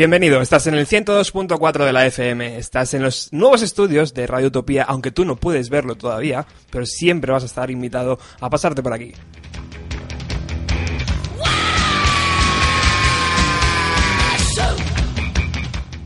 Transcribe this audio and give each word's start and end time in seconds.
Bienvenido, 0.00 0.40
estás 0.40 0.66
en 0.66 0.72
el 0.76 0.86
102.4 0.86 1.84
de 1.84 1.92
la 1.92 2.06
FM, 2.06 2.56
estás 2.56 2.94
en 2.94 3.02
los 3.02 3.30
nuevos 3.34 3.60
estudios 3.60 4.14
de 4.14 4.26
Radio 4.26 4.46
Utopía, 4.46 4.82
aunque 4.84 5.10
tú 5.10 5.26
no 5.26 5.36
puedes 5.36 5.68
verlo 5.68 5.94
todavía, 5.94 6.46
pero 6.70 6.86
siempre 6.86 7.32
vas 7.32 7.42
a 7.42 7.46
estar 7.46 7.70
invitado 7.70 8.18
a 8.40 8.48
pasarte 8.48 8.82
por 8.82 8.94
aquí. 8.94 9.12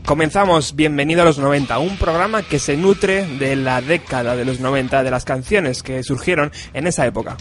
Comenzamos 0.05 0.75
Bienvenido 0.75 1.21
a 1.21 1.25
los 1.25 1.39
90, 1.39 1.79
un 1.79 1.95
programa 1.95 2.43
que 2.43 2.59
se 2.59 2.75
nutre 2.75 3.25
de 3.25 3.55
la 3.55 3.79
década 3.79 4.35
de 4.35 4.43
los 4.43 4.59
90, 4.59 5.03
de 5.03 5.09
las 5.09 5.23
canciones 5.23 5.83
que 5.83 6.03
surgieron 6.03 6.51
en 6.73 6.87
esa 6.87 7.07
época. 7.07 7.37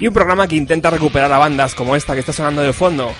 Y 0.00 0.08
un 0.08 0.14
programa 0.14 0.48
que 0.48 0.56
intenta 0.56 0.88
recuperar 0.88 1.30
a 1.30 1.38
bandas 1.38 1.74
como 1.74 1.94
esta 1.94 2.14
que 2.14 2.20
está 2.20 2.32
sonando 2.32 2.62
de 2.62 2.72
fondo. 2.72 3.12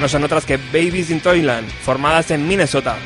No 0.00 0.08
son 0.08 0.24
otras 0.24 0.46
que 0.46 0.56
Babies 0.56 1.10
in 1.10 1.20
Toyland, 1.20 1.68
formadas 1.68 2.30
en 2.30 2.48
Minnesota. 2.48 2.96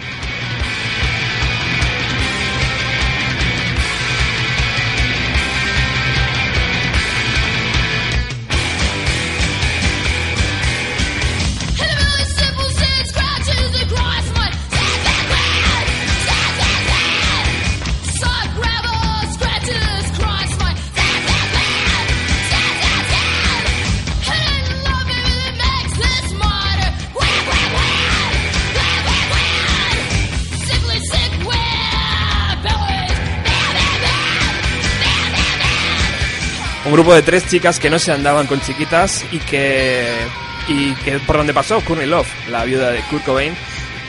Un 36.92 36.96
grupo 36.96 37.14
de 37.14 37.22
tres 37.22 37.48
chicas 37.48 37.78
que 37.78 37.88
no 37.88 37.98
se 37.98 38.12
andaban 38.12 38.46
con 38.46 38.60
chiquitas 38.60 39.24
y 39.32 39.38
que 39.38 40.06
y 40.68 40.92
que 40.96 41.18
por 41.20 41.38
donde 41.38 41.54
pasó 41.54 41.80
Courtney 41.80 42.06
Love, 42.06 42.28
la 42.50 42.64
viuda 42.64 42.90
de 42.90 43.00
Kurt 43.04 43.24
Cobain, 43.24 43.54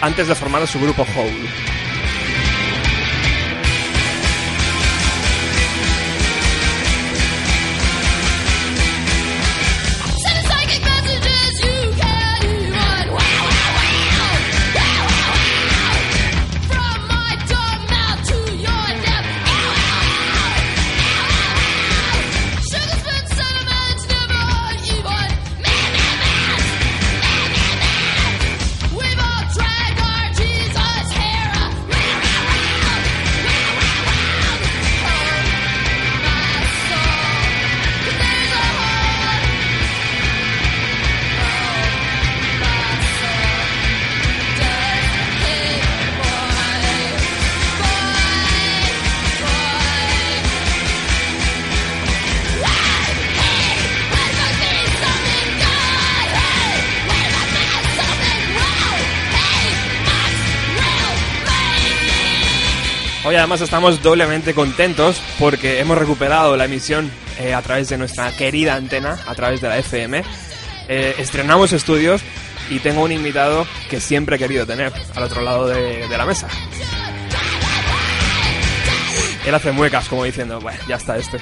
antes 0.02 0.28
de 0.28 0.36
formar 0.36 0.68
su 0.68 0.82
grupo 0.82 1.08
Hole. 1.16 1.73
Hoy 63.26 63.36
además 63.36 63.62
estamos 63.62 64.04
doblemente 64.04 64.54
contentos 64.54 65.22
porque 65.40 65.80
hemos 65.80 65.98
recuperado 65.98 66.58
la 66.58 66.66
emisión 66.66 67.10
eh, 67.40 67.54
a 67.54 67.62
través 67.62 67.88
de 67.88 67.98
nuestra 67.98 68.30
querida 68.36 68.76
antena, 68.76 69.18
a 69.26 69.34
través 69.34 69.62
de 69.62 69.70
la 69.70 69.78
FM. 69.78 70.24
Eh, 70.90 71.16
estrenamos 71.18 71.72
estudios 71.72 72.22
y 72.70 72.80
tengo 72.80 73.02
un 73.02 73.14
invitado 73.14 73.66
que 73.90 74.02
siempre 74.02 74.36
he 74.36 74.40
querido 74.40 74.66
tener 74.66 74.92
al 75.16 75.24
otro 75.24 75.42
lado 75.42 75.68
de, 75.70 76.06
de 76.06 76.18
la 76.18 76.26
mesa. 76.26 76.50
Él 79.46 79.56
hace 79.56 79.72
muecas 79.72 80.10
como 80.10 80.26
diciendo, 80.26 80.60
bueno, 80.60 80.80
ya 80.86 80.98
está 80.98 81.18
este. 81.18 81.38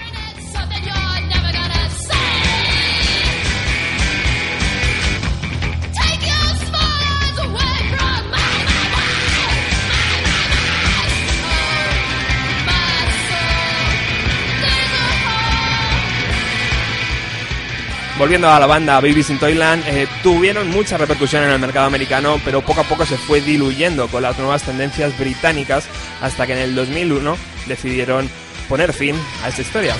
Volviendo 18.21 18.51
a 18.51 18.59
la 18.59 18.67
banda 18.67 19.01
Babies 19.01 19.31
in 19.31 19.39
Toyland, 19.39 19.83
eh, 19.87 20.07
tuvieron 20.21 20.69
mucha 20.69 20.95
repercusión 20.95 21.41
en 21.41 21.49
el 21.49 21.57
mercado 21.57 21.87
americano, 21.87 22.39
pero 22.45 22.61
poco 22.61 22.81
a 22.81 22.83
poco 22.83 23.03
se 23.03 23.17
fue 23.17 23.41
diluyendo 23.41 24.07
con 24.09 24.21
las 24.21 24.37
nuevas 24.37 24.61
tendencias 24.61 25.17
británicas 25.17 25.87
hasta 26.21 26.45
que 26.45 26.53
en 26.53 26.59
el 26.59 26.75
2001 26.75 27.35
decidieron 27.65 28.29
poner 28.69 28.93
fin 28.93 29.15
a 29.43 29.49
esta 29.49 29.63
historia. 29.63 29.95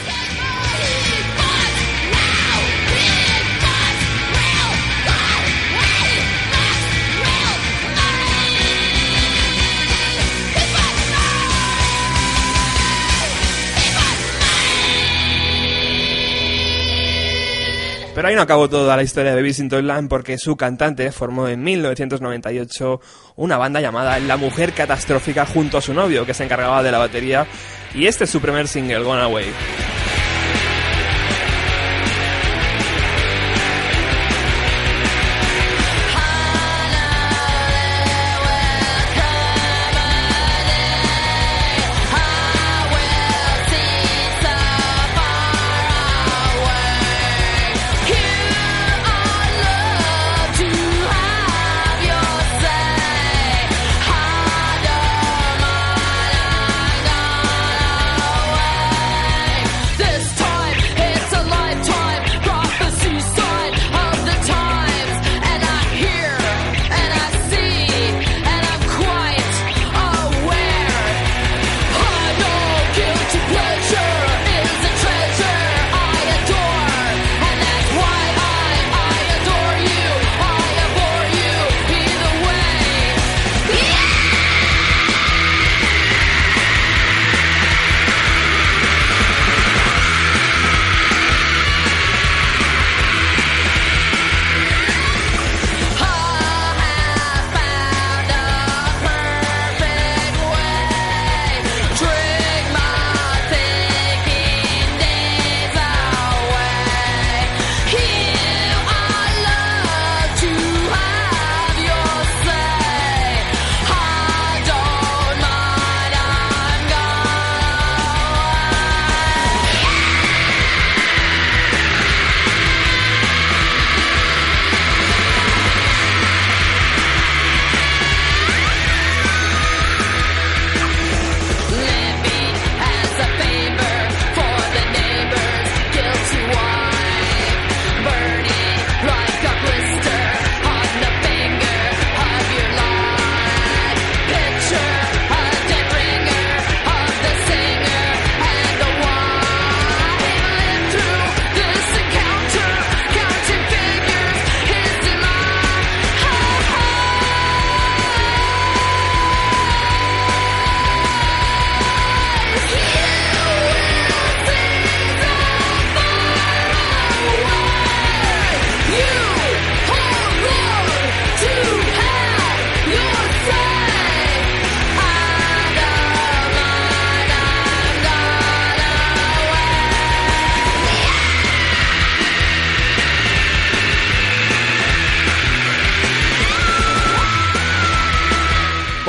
Pero 18.22 18.30
ahí 18.30 18.36
no 18.36 18.44
acabó 18.44 18.70
toda 18.70 18.96
la 18.96 19.02
historia 19.02 19.34
de 19.34 19.42
Baby 19.42 19.56
in 19.98 20.08
porque 20.08 20.38
su 20.38 20.56
cantante 20.56 21.12
formó 21.12 21.48
en 21.48 21.64
1998 21.64 23.02
una 23.38 23.58
banda 23.58 23.82
llamada 23.82 24.20
La 24.20 24.38
Mujer 24.38 24.74
Catastrófica 24.74 25.48
junto 25.48 25.80
a 25.80 25.82
su 25.82 25.92
novio 25.92 26.24
que 26.24 26.36
se 26.36 26.44
encargaba 26.44 26.84
de 26.84 26.92
la 26.92 27.00
batería 27.00 27.48
y 27.96 28.06
este 28.06 28.26
es 28.26 28.30
su 28.30 28.40
primer 28.40 28.68
single, 28.68 29.00
Gone 29.00 29.24
Away. 29.24 30.01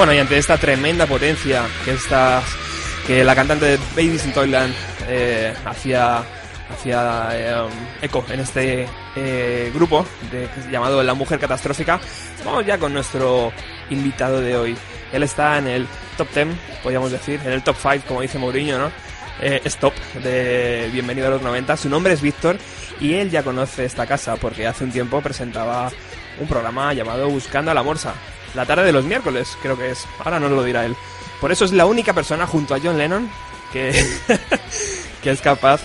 Bueno, 0.02 0.14
y 0.14 0.19
ante 0.19 0.37
esta 0.37 0.58
tremenda 0.58 1.06
potencia 1.06 1.62
que 1.84 1.93
esta, 1.93 2.43
que 3.06 3.22
la 3.22 3.37
cantante 3.37 3.66
de 3.66 3.78
Babies 3.94 4.26
in 4.26 4.32
Toyland 4.32 4.75
eh, 5.06 5.54
hacía, 5.64 6.25
hacía 6.69 7.28
eh, 7.31 7.69
eco 8.02 8.25
en 8.28 8.40
este 8.40 8.88
eh, 9.14 9.70
grupo 9.72 10.04
de, 10.32 10.49
llamado 10.72 11.04
La 11.04 11.14
Mujer 11.14 11.38
Catastrófica, 11.38 12.00
vamos 12.44 12.66
ya 12.66 12.78
con 12.78 12.93
nuestro 12.93 13.52
invitado 13.90 14.40
de 14.40 14.56
hoy. 14.56 14.76
Él 15.12 15.22
está 15.22 15.58
en 15.58 15.69
el 15.69 15.87
top 16.16 16.26
10, 16.34 16.49
podríamos 16.82 17.12
decir, 17.12 17.40
en 17.44 17.52
el 17.52 17.62
top 17.62 17.76
5, 17.81 18.04
como 18.08 18.22
dice 18.22 18.40
Mourinho, 18.40 18.81
¿no? 18.81 18.90
Stop 19.40 19.94
de 20.25 20.90
Bienvenido 20.93 21.28
a 21.28 21.31
los 21.31 21.43
90. 21.43 21.76
Su 21.76 21.88
nombre 21.88 22.12
es 22.12 22.20
Víctor 22.20 22.58
y 23.00 23.14
él 23.14 23.31
ya 23.31 23.44
conoce 23.44 23.84
esta 23.84 24.04
casa 24.04 24.34
porque 24.34 24.66
hace 24.66 24.82
un 24.82 24.90
tiempo 24.90 25.20
presentaba 25.20 25.93
un 26.40 26.49
programa 26.49 26.93
llamado 26.93 27.28
Buscando 27.28 27.70
a 27.70 27.75
la 27.75 27.84
Morsa. 27.84 28.14
La 28.54 28.66
tarde 28.66 28.84
de 28.84 28.93
los 28.93 29.04
miércoles, 29.04 29.56
creo 29.62 29.78
que 29.78 29.90
es. 29.90 30.06
Ahora 30.19 30.38
no 30.38 30.49
lo 30.49 30.62
dirá 30.62 30.84
él. 30.84 30.96
Por 31.40 31.52
eso 31.52 31.64
es 31.64 31.72
la 31.72 31.87
única 31.87 32.12
persona 32.12 32.46
junto 32.46 32.75
a 32.75 32.78
John 32.82 32.99
Lennon 32.99 33.31
que, 33.72 33.90
que 35.22 35.31
es 35.31 35.40
capaz 35.40 35.81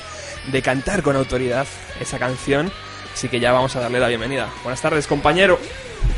de 0.51 0.61
cantar 0.61 1.01
con 1.01 1.15
autoridad 1.15 1.65
esa 1.99 2.19
canción. 2.19 2.71
Así 3.13 3.29
que 3.29 3.39
ya 3.39 3.51
vamos 3.51 3.75
a 3.75 3.79
darle 3.79 3.99
la 3.99 4.07
bienvenida. 4.09 4.49
Buenas 4.63 4.81
tardes, 4.81 5.07
compañero. 5.07 5.59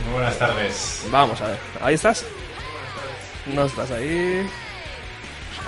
Muy 0.05 0.13
buenas 0.15 0.37
tardes. 0.37 1.03
Vamos 1.11 1.39
a 1.41 1.47
ver. 1.47 1.57
¿Ahí 1.81 1.95
estás? 1.95 2.25
No 3.45 3.65
estás 3.65 3.91
ahí. 3.91 4.45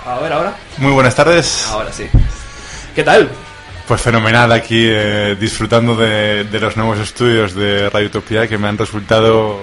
A 0.04 0.18
ver, 0.18 0.32
ahora. 0.32 0.56
Muy 0.78 0.92
buenas 0.92 1.14
tardes. 1.14 1.66
Ahora 1.70 1.92
sí. 1.92 2.06
¿Qué 2.94 3.02
tal? 3.02 3.30
Pues 3.88 4.00
fenomenal 4.00 4.52
aquí, 4.52 4.86
eh, 4.88 5.36
disfrutando 5.38 5.96
de, 5.96 6.44
de 6.44 6.60
los 6.60 6.76
nuevos 6.76 6.98
estudios 6.98 7.54
de 7.54 7.88
Radio 7.88 8.08
Utopía 8.08 8.46
que 8.46 8.58
me 8.58 8.68
han 8.68 8.78
resultado 8.78 9.58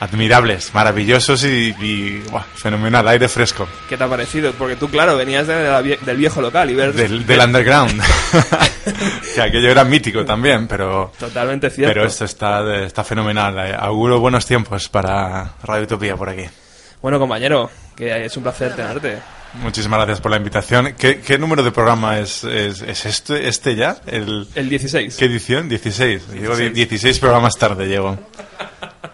admirables, 0.00 0.72
maravillosos 0.74 1.44
y, 1.44 1.74
y, 1.80 2.22
buah, 2.30 2.42
fenomenal, 2.54 3.06
aire 3.08 3.28
fresco. 3.28 3.66
¿Qué 3.88 3.96
te 3.96 4.04
ha 4.04 4.08
parecido? 4.08 4.52
Porque 4.52 4.76
tú, 4.76 4.88
claro, 4.88 5.16
venías 5.16 5.46
de 5.46 5.64
la 5.64 5.82
vie- 5.82 5.98
del 6.00 6.16
viejo 6.16 6.40
local 6.40 6.70
y 6.70 6.74
ver... 6.74 6.92
Del, 6.92 7.24
del 7.26 7.40
underground. 7.40 8.00
que 9.34 9.40
aquello 9.42 9.70
era 9.70 9.84
mítico 9.84 10.24
también, 10.24 10.66
pero, 10.66 11.12
Totalmente 11.18 11.70
cierto. 11.70 11.92
pero 11.94 12.06
esto 12.06 12.24
está, 12.24 12.84
está 12.84 13.04
fenomenal. 13.04 13.58
Eh, 13.58 13.76
Auguro 13.78 14.20
buenos 14.20 14.44
tiempos 14.46 14.88
para 14.88 15.52
Radio 15.62 15.84
Utopía 15.84 16.16
por 16.16 16.28
aquí. 16.28 16.44
Bueno, 17.02 17.18
compañero, 17.18 17.70
que 17.94 18.24
es 18.24 18.36
un 18.36 18.42
placer 18.42 18.74
tenerte. 18.74 19.18
Muchísimas 19.62 19.98
gracias 20.00 20.20
por 20.20 20.30
la 20.30 20.36
invitación. 20.36 20.94
¿Qué, 20.98 21.20
qué 21.20 21.38
número 21.38 21.62
de 21.62 21.72
programa 21.72 22.18
es, 22.18 22.44
es, 22.44 22.82
es 22.82 23.06
este, 23.06 23.48
este 23.48 23.74
ya? 23.74 23.96
El, 24.06 24.46
El 24.54 24.68
16. 24.68 25.16
¿Qué 25.16 25.24
edición? 25.24 25.68
16. 25.68 26.28
Llego 26.34 26.56
16. 26.56 26.74
16 26.74 27.18
programas 27.20 27.54
tarde, 27.56 27.86
llego. 27.86 28.18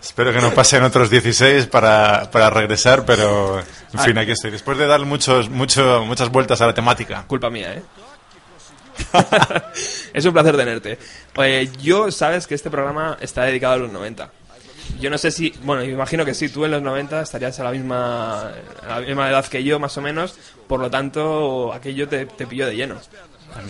Espero 0.03 0.33
que 0.33 0.41
no 0.41 0.53
pasen 0.53 0.83
otros 0.83 1.11
16 1.11 1.67
para, 1.67 2.29
para 2.31 2.51
regresar, 2.51 3.05
pero 3.07 3.61
en 3.61 4.01
fin, 4.01 4.19
aquí 4.19 4.33
estoy. 4.33 4.51
Después 4.51 4.77
de 4.77 4.87
dar 4.87 5.01
muchos, 5.05 5.49
mucho, 5.49 6.05
muchas 6.05 6.29
vueltas 6.29 6.61
a 6.61 6.67
la 6.67 6.75
temática. 6.75 7.25
Culpa 7.29 7.49
mía, 7.51 7.75
¿eh? 7.75 7.83
es 10.13 10.25
un 10.25 10.33
placer 10.33 10.57
tenerte. 10.57 10.99
Oye, 11.37 11.71
yo 11.81 12.11
sabes 12.11 12.49
que 12.49 12.57
este 12.57 12.69
programa 12.69 13.17
está 13.21 13.45
dedicado 13.45 13.75
a 13.75 13.77
los 13.79 13.93
90. 13.93 14.31
Yo 15.01 15.09
no 15.09 15.19
sé 15.19 15.31
si, 15.31 15.55
bueno, 15.63 15.85
imagino 15.85 16.25
que 16.25 16.35
sí, 16.35 16.49
tú 16.49 16.65
en 16.65 16.73
los 16.73 16.83
90 16.83 17.23
estarías 17.23 17.59
a 17.61 17.65
la 17.65 17.71
misma, 17.71 18.49
a 18.83 18.89
la 18.89 19.01
misma 19.01 19.31
edad 19.31 19.47
que 19.47 19.63
yo, 19.63 19.79
más 19.79 19.97
o 19.97 20.03
menos, 20.03 20.37
por 20.67 20.81
lo 20.81 20.91
tanto, 20.91 21.73
aquello 21.73 22.09
te, 22.09 22.27
te 22.27 22.47
pilló 22.47 22.67
de 22.67 22.77
lleno. 22.77 22.97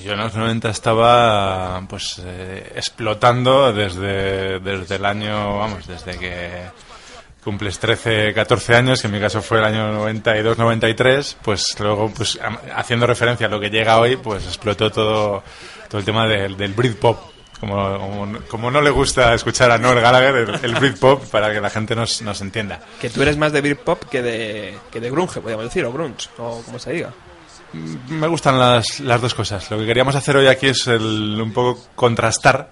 Yo 0.05 0.13
en 0.13 0.19
los 0.19 0.35
90 0.35 0.71
estaba 0.71 1.83
pues 1.89 2.21
eh, 2.25 2.73
explotando 2.75 3.73
desde, 3.73 4.59
desde 4.61 4.97
el 4.97 5.05
año, 5.05 5.59
vamos, 5.59 5.87
desde 5.87 6.19
que 6.19 6.63
cumples 7.43 7.79
13, 7.79 8.33
14 8.33 8.75
años, 8.75 9.01
que 9.01 9.09
en 9.09 9.15
mi 9.15 9.21
caso 9.21 9.43
fue 9.43 9.59
el 9.59 9.65
año 9.65 9.93
92, 9.93 10.59
93, 10.59 11.39
pues 11.43 11.79
luego, 11.81 12.11
pues 12.11 12.39
haciendo 12.75 13.07
referencia 13.07 13.47
a 13.47 13.51
lo 13.51 13.61
que 13.61 13.71
llega 13.71 13.99
hoy, 13.99 14.17
pues 14.17 14.47
explotó 14.47 14.91
todo, 14.91 15.43
todo 15.89 15.99
el 15.99 16.05
tema 16.05 16.27
del, 16.27 16.57
del 16.57 16.73
Britpop. 16.75 17.33
Como, 17.59 17.77
como, 17.97 18.39
como 18.49 18.71
no 18.73 18.81
le 18.81 18.91
gusta 18.91 19.35
escuchar 19.35 19.71
a 19.71 19.79
Noel 19.79 20.01
Gallagher, 20.01 20.35
el, 20.35 20.65
el 20.65 20.75
Britpop, 20.75 21.27
para 21.27 21.53
que 21.53 21.61
la 21.61 21.71
gente 21.71 21.95
nos, 21.95 22.21
nos 22.21 22.41
entienda. 22.41 22.81
Que 23.01 23.09
tú 23.09 23.23
eres 23.23 23.37
más 23.37 23.53
de 23.53 23.61
Britpop 23.61 24.03
que 24.07 24.21
de, 24.21 24.79
que 24.91 24.99
de 24.99 25.11
grunge, 25.11 25.41
podríamos 25.41 25.67
decir, 25.67 25.85
o 25.85 25.93
grunge, 25.93 26.29
o 26.39 26.61
como 26.63 26.81
se 26.81 26.93
diga. 26.93 27.13
Me 28.09 28.27
gustan 28.27 28.59
las, 28.59 29.01
las 29.01 29.21
dos 29.21 29.35
cosas. 29.35 29.71
Lo 29.71 29.79
que 29.79 29.87
queríamos 29.87 30.15
hacer 30.15 30.37
hoy 30.37 30.47
aquí 30.47 30.69
es 30.69 30.87
el- 30.87 31.41
un 31.41 31.53
poco 31.53 31.81
contrastar 31.95 32.71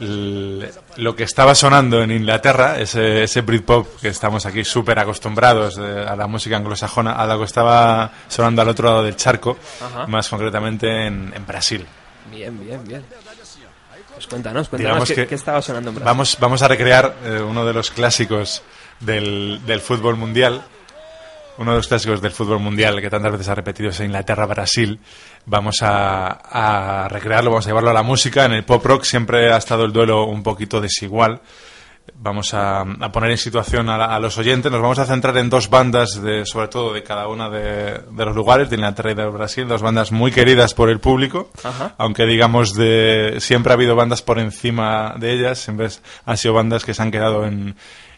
el- 0.00 0.70
lo 0.96 1.16
que 1.16 1.22
estaba 1.24 1.54
sonando 1.54 2.02
en 2.02 2.10
Inglaterra, 2.10 2.78
ese, 2.78 3.22
ese 3.22 3.40
Britpop 3.40 4.00
que 4.00 4.08
estamos 4.08 4.44
aquí 4.44 4.62
súper 4.64 4.98
acostumbrados 4.98 5.78
eh, 5.78 6.04
a 6.06 6.14
la 6.16 6.26
música 6.26 6.56
anglosajona, 6.56 7.12
a 7.12 7.26
lo 7.26 7.38
que 7.38 7.44
estaba 7.46 8.10
sonando 8.28 8.60
al 8.62 8.68
otro 8.68 8.88
lado 8.90 9.02
del 9.02 9.16
charco, 9.16 9.56
Ajá. 9.80 10.06
más 10.06 10.28
concretamente 10.28 11.06
en, 11.06 11.32
en 11.34 11.46
Brasil. 11.46 11.86
Bien, 12.30 12.58
bien, 12.62 12.84
bien. 12.86 13.04
Pues 14.14 14.26
cuéntanos, 14.26 14.68
cuéntanos 14.68 15.08
qué, 15.08 15.14
que 15.14 15.26
qué 15.26 15.34
estaba 15.34 15.60
sonando 15.62 15.90
en 15.90 15.96
Brasil. 15.96 16.06
Vamos, 16.06 16.36
vamos 16.40 16.62
a 16.62 16.68
recrear 16.68 17.14
eh, 17.24 17.40
uno 17.40 17.64
de 17.66 17.72
los 17.74 17.90
clásicos 17.90 18.62
del, 19.00 19.60
del 19.66 19.80
fútbol 19.80 20.16
mundial. 20.16 20.62
Uno 21.58 21.70
de 21.72 21.78
los 21.78 21.88
clásicos 21.88 22.20
del 22.20 22.32
fútbol 22.32 22.60
mundial 22.60 23.00
que 23.00 23.08
tantas 23.10 23.32
veces 23.32 23.48
ha 23.48 23.54
repetido 23.54 23.88
es 23.90 24.00
Inglaterra-Brasil. 24.00 25.00
Vamos 25.46 25.82
a, 25.82 26.26
a 26.26 27.08
recrearlo, 27.08 27.50
vamos 27.50 27.66
a 27.66 27.70
llevarlo 27.70 27.90
a 27.90 27.94
la 27.94 28.02
música. 28.02 28.44
En 28.44 28.52
el 28.52 28.64
pop 28.64 28.84
rock 28.84 29.04
siempre 29.04 29.52
ha 29.52 29.56
estado 29.56 29.84
el 29.84 29.92
duelo 29.92 30.24
un 30.24 30.42
poquito 30.42 30.80
desigual. 30.80 31.40
Vamos 32.14 32.54
a, 32.54 32.82
a 32.82 33.10
poner 33.12 33.32
en 33.32 33.38
situación 33.38 33.88
a, 33.88 33.98
la- 33.98 34.14
a 34.14 34.20
los 34.20 34.38
oyentes. 34.38 34.70
Nos 34.70 34.80
vamos 34.80 34.98
a 35.00 35.06
centrar 35.06 35.36
en 35.38 35.50
dos 35.50 35.68
bandas, 35.70 36.22
de, 36.22 36.46
sobre 36.46 36.68
todo 36.68 36.92
de 36.92 37.02
cada 37.02 37.26
una 37.26 37.48
de, 37.50 38.00
de 38.10 38.24
los 38.24 38.36
lugares, 38.36 38.70
de 38.70 38.76
Inglaterra 38.76 39.10
y 39.10 39.14
de 39.14 39.26
Brasil. 39.26 39.66
Dos 39.66 39.82
bandas 39.82 40.12
muy 40.12 40.30
queridas 40.30 40.72
por 40.74 40.88
el 40.88 41.00
público. 41.00 41.50
Ajá. 41.64 41.94
Aunque 41.98 42.24
digamos, 42.26 42.74
de, 42.74 43.36
siempre 43.40 43.72
ha 43.72 43.74
habido 43.74 43.96
bandas 43.96 44.22
por 44.22 44.38
encima 44.38 45.14
de 45.18 45.32
ellas. 45.32 45.58
Siempre 45.58 45.88
han 46.24 46.36
sido 46.36 46.54
bandas 46.54 46.84
que 46.84 46.94
se 46.94 47.02
han 47.02 47.10
quedado 47.10 47.44
en, 47.44 47.74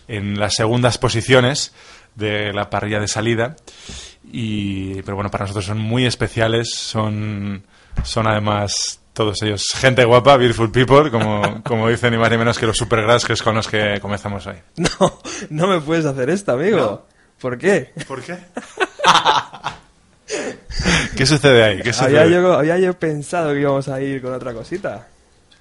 en 0.07 0.39
las 0.39 0.55
segundas 0.55 0.99
posiciones 0.99 1.73
de 2.19 2.53
la 2.53 2.69
parrilla 2.69 3.01
de 3.01 3.09
salida. 3.09 3.57
Y, 4.31 5.01
pero 5.03 5.15
bueno, 5.15 5.31
para 5.31 5.45
nosotros 5.45 5.65
son 5.65 5.79
muy 5.79 6.05
especiales. 6.05 6.71
Son, 6.75 7.63
son 8.03 8.27
además 8.27 9.01
todos 9.13 9.43
ellos 9.43 9.67
gente 9.75 10.05
guapa, 10.05 10.37
beautiful 10.37 10.71
people, 10.71 11.11
como, 11.11 11.61
como 11.65 11.89
dicen 11.89 12.13
ni 12.13 12.19
más 12.19 12.31
ni 12.31 12.39
menos 12.39 12.57
que 12.57 12.67
los 12.67 12.77
supergrass 12.77 13.25
que 13.25 13.33
es 13.33 13.43
con 13.43 13.57
los 13.57 13.67
que 13.67 13.99
comenzamos 14.01 14.47
hoy. 14.47 14.55
No, 14.77 15.21
no 15.51 15.67
me 15.67 15.81
puedes 15.81 16.05
hacer 16.05 16.31
esto, 16.31 16.53
amigo. 16.53 17.07
¿Por 17.41 17.59
qué? 17.59 17.93
¿Por 18.07 18.23
qué? 18.23 18.39
¿Qué 21.17 21.27
sucede 21.27 21.65
ahí? 21.65 21.83
¿Qué 21.83 21.93
sucede? 21.93 22.21
Había 22.21 22.41
yo, 22.41 22.55
había 22.55 22.79
yo 22.79 22.95
pensado 22.95 23.53
que 23.53 23.61
íbamos 23.61 23.89
a 23.89 24.01
ir 24.01 24.23
con 24.23 24.33
otra 24.33 24.53
cosita. 24.53 25.09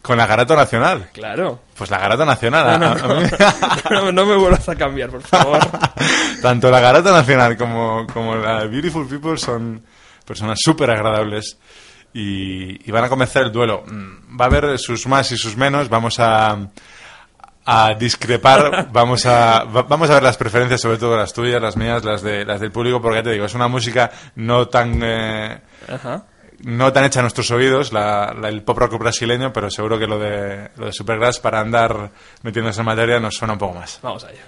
Con 0.01 0.18
la 0.18 0.25
Garata 0.25 0.56
Nacional. 0.56 1.10
Claro. 1.13 1.60
Pues 1.77 1.89
la 1.89 1.98
Garata 2.00 2.24
Nacional. 2.25 2.80
No, 4.13 4.25
me 4.25 4.36
vuelvas 4.36 4.68
a 4.70 4.75
cambiar, 4.75 5.10
por 5.10 5.22
favor. 5.22 5.60
Tanto 6.42 6.70
la 6.72 6.80
Garata 6.80 7.12
Nacional 7.12 7.58
como, 7.58 8.06
como 8.13 8.36
la 8.36 8.66
Beautiful 8.66 9.08
People 9.08 9.38
son 9.38 9.84
personas 10.25 10.60
súper 10.62 10.92
agradables 10.92 11.58
y, 12.13 12.88
y 12.88 12.92
van 12.92 13.04
a 13.06 13.10
comenzar 13.10 13.44
el 13.44 13.51
duelo. 13.51 13.84
Mm, 13.88 14.39
Va 14.39 14.46
a 14.46 14.48
haber 14.48 14.77
sus 14.80 15.08
más 15.08 15.32
y 15.32 15.38
sus 15.38 15.58
menos. 15.58 15.89
Vamos 15.89 16.20
a, 16.20 16.58
a 17.66 17.94
discrepar. 17.96 18.88
Vamos 18.94 19.25
a, 19.25 19.63
va- 19.66 19.84
vamos 19.84 20.10
a 20.10 20.13
ver 20.16 20.24
las 20.24 20.38
preferencias, 20.38 20.80
sobre 20.82 20.98
todo 20.98 21.18
las 21.18 21.34
tuyas, 21.34 21.62
las 21.62 21.75
mías, 21.75 22.04
las, 22.04 22.22
de, 22.22 22.46
las 22.46 22.60
del 22.62 22.72
público, 22.72 23.01
porque 23.01 23.18
ya 23.20 23.24
te 23.24 23.32
digo, 23.32 23.46
es 23.46 23.54
una 23.56 23.68
música 23.68 24.10
no 24.36 24.68
tan. 24.68 25.00
eh, 25.04 25.62
Ajá. 25.89 26.24
No 26.64 26.92
tan 26.94 27.06
hecha 27.06 27.20
a 27.20 27.24
nuestros 27.24 27.50
oídos, 27.52 27.94
la, 27.94 28.34
la- 28.40 28.50
el 28.50 28.64
pop 28.64 28.78
rock 28.78 28.98
brasileño, 28.98 29.52
pero 29.54 29.70
seguro 29.70 29.98
que 30.00 30.08
lo 30.08 30.18
de, 30.20 30.70
lo 30.78 30.88
de 30.88 30.92
Supergrass, 30.94 31.40
para 31.40 31.60
andar 31.60 32.12
metiéndose 32.44 32.80
en 32.82 32.86
materia, 32.86 33.20
nos 33.20 33.36
suena 33.36 33.54
un 33.54 33.60
poco 33.60 33.76
más. 33.76 34.00
Vamos 34.02 34.24
allá. 34.24 34.42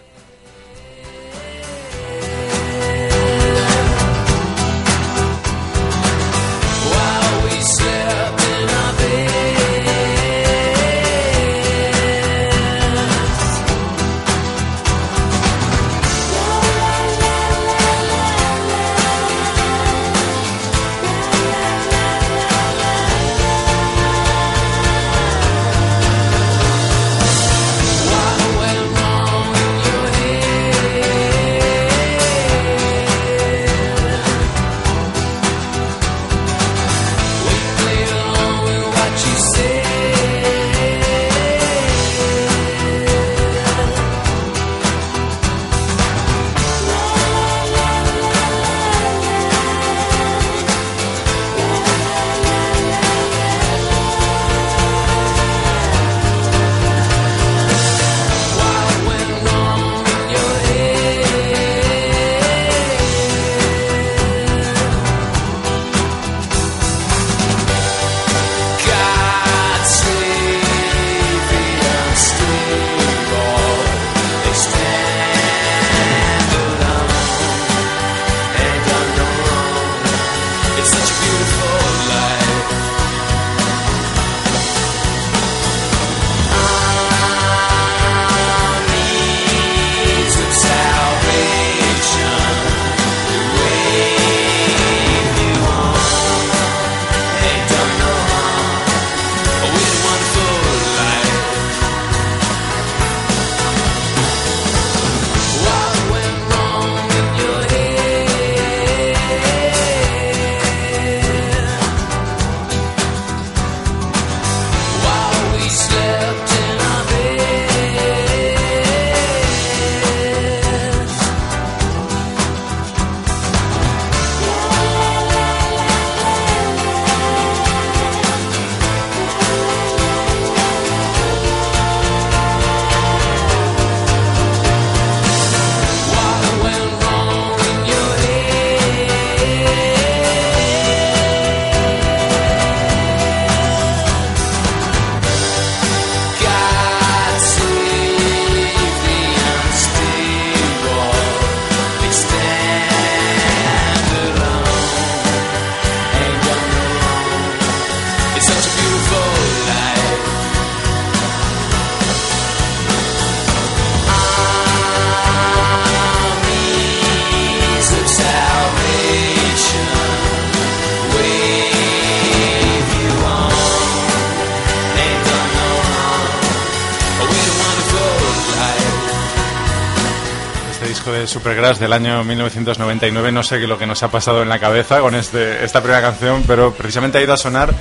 Supergrass 181.29 181.79
del 181.79 181.93
año 181.93 182.23
1999, 182.23 183.31
no 183.31 183.43
sé 183.43 183.59
qué 183.59 183.67
lo 183.67 183.77
que 183.77 183.85
nos 183.85 184.01
ha 184.03 184.09
pasado 184.09 184.41
en 184.41 184.49
la 184.49 184.59
cabeza 184.59 184.99
con 184.99 185.15
este, 185.15 185.63
esta 185.63 185.81
primera 185.81 186.01
canción, 186.01 186.43
pero 186.47 186.73
precisamente 186.73 187.17
ha 187.17 187.21
ido 187.21 187.33
a 187.33 187.37
sonar 187.37 187.73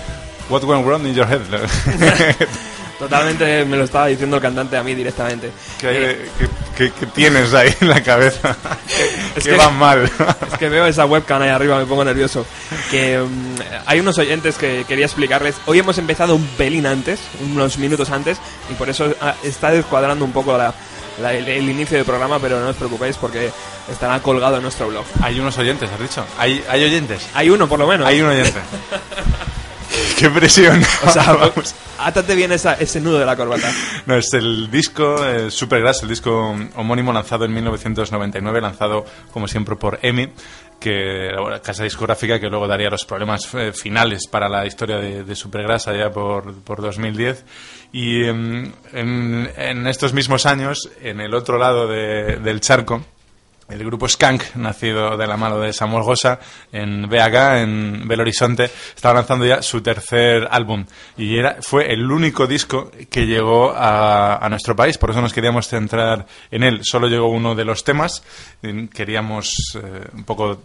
What 0.51 0.65
Went 0.65 0.85
Wrong 0.87 1.07
in 1.07 1.15
Your 1.15 1.27
Head. 1.31 1.41
Totalmente 2.99 3.65
me 3.65 3.77
lo 3.77 3.85
estaba 3.85 4.07
diciendo 4.09 4.37
el 4.37 4.43
cantante 4.43 4.77
a 4.77 4.83
mí 4.83 4.93
directamente. 4.93 5.53
¿Qué, 5.79 5.87
de- 5.87 6.29
qué- 6.37 6.49
qué- 6.77 6.93
qué 6.99 7.07
tienes 7.07 7.55
ahí 7.55 7.73
en 7.81 7.89
la 7.89 8.03
cabeza? 8.03 8.57
Es 9.37 9.45
que 9.45 9.53
van 9.57 9.77
mal. 9.79 10.11
Es 10.51 10.59
que 10.59 10.69
veo 10.69 10.85
esa 10.85 11.07
webcam 11.07 11.41
ahí 11.43 11.49
arriba, 11.51 11.79
me 11.79 11.87
pongo 11.87 12.05
nervioso. 12.05 12.45
Que 12.91 13.19
mm, 13.19 13.55
hay 13.87 14.01
unos 14.01 14.19
oyentes 14.19 14.57
que 14.57 14.85
quería 14.89 15.07
explicarles. 15.07 15.55
Hoy 15.67 15.79
hemos 15.79 15.97
empezado 15.99 16.35
un 16.35 16.45
pelín 16.57 16.87
antes, 16.87 17.21
unos 17.41 17.79
minutos 17.79 18.11
antes, 18.11 18.39
y 18.69 18.75
por 18.75 18.89
eso 18.91 19.15
ah, 19.21 19.35
está 19.45 19.71
descuadrando 19.71 20.25
un 20.25 20.33
poco 20.33 20.59
la- 20.59 20.75
la- 21.21 21.35
el, 21.35 21.47
el 21.49 21.69
inicio 21.71 21.97
del 21.97 22.07
programa, 22.07 22.39
pero 22.39 22.61
no 22.61 22.69
os 22.69 22.77
preocupéis 22.77 23.17
porque 23.17 23.51
estará 23.91 24.21
colgado 24.21 24.57
en 24.57 24.63
nuestro 24.63 24.89
blog. 24.89 25.05
Hay 25.23 25.39
unos 25.41 25.57
oyentes, 25.59 25.91
has 25.91 26.01
dicho. 26.01 26.25
Hay, 26.39 26.65
hay 26.69 26.85
oyentes. 26.85 27.29
Hay 27.35 27.51
uno, 27.51 27.69
por 27.69 27.79
lo 27.79 27.87
menos. 27.87 28.07
Hay 28.07 28.21
un 28.21 28.29
oyente. 28.29 28.59
Qué 30.19 30.29
presión. 30.31 30.83
O 31.07 31.11
sea, 31.13 31.33
Vamos. 31.33 31.75
átate 31.99 32.35
bien 32.35 32.53
esa- 32.53 32.75
ese 32.75 33.01
nudo 33.01 33.19
de 33.19 33.27
la 33.27 33.37
corbata. 33.37 33.71
No, 34.07 34.17
es 34.17 34.33
el 34.35 34.71
disco 34.71 35.25
eh, 35.27 35.51
Supergrass, 35.51 36.03
el 36.03 36.09
disco 36.09 36.57
homónimo 36.77 37.13
lanzado 37.13 37.45
en 37.45 37.55
1999, 37.55 38.61
lanzado 38.61 39.05
como 39.33 39.49
siempre 39.49 39.77
por 39.77 39.99
EMI, 40.03 40.29
que 40.81 41.31
casa 41.63 41.85
discográfica 41.85 42.39
que 42.41 42.49
luego 42.49 42.67
daría 42.69 42.91
los 42.91 43.05
problemas 43.05 43.53
eh, 43.55 43.73
finales 43.73 44.27
para 44.29 44.49
la 44.49 44.67
historia 44.67 44.99
de, 44.99 45.25
de 45.25 45.35
Supergrass 45.35 45.89
allá 45.89 46.11
por, 46.11 46.55
por 46.63 46.81
2010. 46.81 47.45
Y 47.93 48.25
em, 48.25 48.73
en, 48.93 49.87
estos 49.87 50.13
mismos 50.13 50.47
años, 50.47 50.91
en 51.03 51.21
el 51.21 51.35
otro 51.35 51.59
lado 51.59 51.87
de- 51.89 52.37
del 52.37 52.61
charco, 52.61 53.05
el 53.69 53.85
grupo 53.85 54.09
Skank, 54.09 54.55
nacido 54.57 55.17
de 55.17 55.27
la 55.27 55.37
mano 55.37 55.61
de 55.61 55.73
Samuel 55.73 56.03
Gosa 56.03 56.41
en 56.73 57.09
BH, 57.09 57.63
en 57.63 58.09
Belo 58.09 58.23
Horizonte, 58.23 58.71
estaba 58.95 59.15
lanzando 59.15 59.45
ya 59.45 59.61
su 59.63 59.83
tercer 59.83 60.49
álbum. 60.51 60.87
Y 61.17 61.39
era, 61.39 61.59
fue 61.61 61.93
el 61.93 62.11
único 62.11 62.47
disco 62.47 62.91
que 63.11 63.27
llegó 63.27 63.73
a, 63.73 64.37
a 64.37 64.49
nuestro 64.49 64.75
país, 64.75 64.97
por 64.97 65.11
eso 65.11 65.21
nos 65.21 65.33
queríamos 65.33 65.69
centrar 65.69 66.27
en 66.51 66.63
él. 66.63 66.81
Solo 66.83 67.09
llegó 67.09 67.29
uno 67.29 67.55
de 67.55 67.65
los 67.65 67.85
temas. 67.85 68.23
Queríamos 68.93 69.55
eh, 69.75 70.09
un 70.15 70.25
poco 70.25 70.63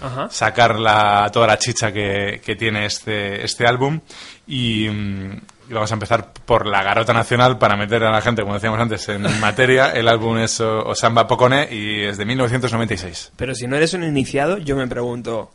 Ajá. 0.00 0.28
sacar 0.30 0.78
la, 0.78 1.28
toda 1.32 1.46
la 1.46 1.58
chicha 1.58 1.92
que, 1.92 2.40
que 2.44 2.56
tiene 2.56 2.86
este, 2.86 3.44
este 3.44 3.66
álbum 3.66 4.00
y, 4.46 4.88
mm, 4.88 5.40
y 5.68 5.72
vamos 5.72 5.90
a 5.90 5.94
empezar 5.94 6.32
por 6.46 6.66
la 6.66 6.82
garota 6.82 7.12
nacional 7.12 7.58
para 7.58 7.76
meter 7.76 8.02
a 8.04 8.10
la 8.10 8.20
gente, 8.20 8.42
como 8.42 8.54
decíamos 8.54 8.80
antes, 8.80 9.08
en 9.08 9.22
materia. 9.40 9.90
El 9.92 10.08
álbum 10.08 10.38
es 10.38 10.60
Osamba 10.60 11.26
Pocone 11.26 11.68
y 11.74 12.04
es 12.04 12.16
de 12.18 12.24
1996. 12.24 13.32
Pero 13.36 13.54
si 13.54 13.66
no 13.66 13.76
eres 13.76 13.92
un 13.94 14.02
iniciado, 14.04 14.58
yo 14.58 14.76
me 14.76 14.86
pregunto, 14.86 15.50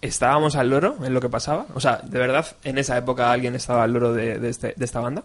¿estábamos 0.00 0.54
al 0.56 0.70
loro 0.70 0.96
en 1.04 1.14
lo 1.14 1.20
que 1.20 1.28
pasaba? 1.28 1.66
O 1.74 1.80
sea, 1.80 2.00
¿de 2.02 2.18
verdad 2.18 2.46
en 2.64 2.78
esa 2.78 2.96
época 2.98 3.32
alguien 3.32 3.54
estaba 3.54 3.82
al 3.84 3.92
loro 3.92 4.12
de, 4.12 4.38
de 4.38 4.48
este- 4.50 4.74
de 4.76 4.84
esta 4.84 5.00
banda? 5.00 5.24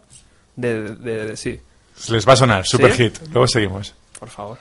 De, 0.56 0.96
de- 0.96 1.25
de- 1.27 1.38
sí, 1.38 1.60
Les 2.10 2.27
va 2.27 2.34
a 2.34 2.38
sonar, 2.38 2.65
super 2.65 2.92
¿Sí? 2.94 3.03
hit. 3.06 3.18
Luego 3.32 3.48
seguimos. 3.48 3.94
por 4.20 4.30
favor. 4.30 4.58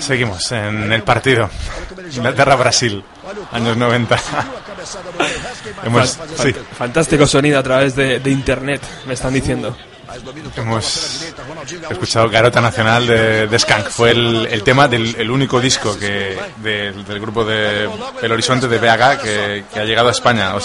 Seguimos 0.00 0.50
en 0.52 0.92
el 0.92 1.02
partido. 1.02 1.48
Inglaterra-Brasil, 2.14 3.04
años 3.52 3.76
90. 3.76 4.16
Hemos, 5.84 6.18
sí, 6.36 6.52
Fantástico 6.76 7.26
sonido 7.26 7.58
a 7.58 7.62
través 7.62 7.96
de, 7.96 8.20
de 8.20 8.30
internet, 8.30 8.82
me 9.06 9.14
están 9.14 9.32
diciendo. 9.32 9.76
Hemos 10.56 11.24
escuchado 11.90 12.28
Garota 12.28 12.60
Nacional 12.60 13.06
de, 13.06 13.46
de 13.46 13.58
Skank. 13.58 13.86
Fue 13.88 14.10
el, 14.10 14.46
el 14.50 14.62
tema 14.62 14.88
del 14.88 15.14
el 15.18 15.30
único 15.30 15.60
disco 15.60 15.96
que, 15.98 16.38
del, 16.58 17.04
grupo 17.20 17.44
de 17.44 17.88
El 18.22 18.32
Horizonte 18.32 18.68
de 18.68 18.78
BH 18.78 19.18
que, 19.22 19.64
que 19.72 19.80
ha 19.80 19.84
llegado 19.84 20.08
a 20.08 20.12
España. 20.12 20.54
O 20.54 20.60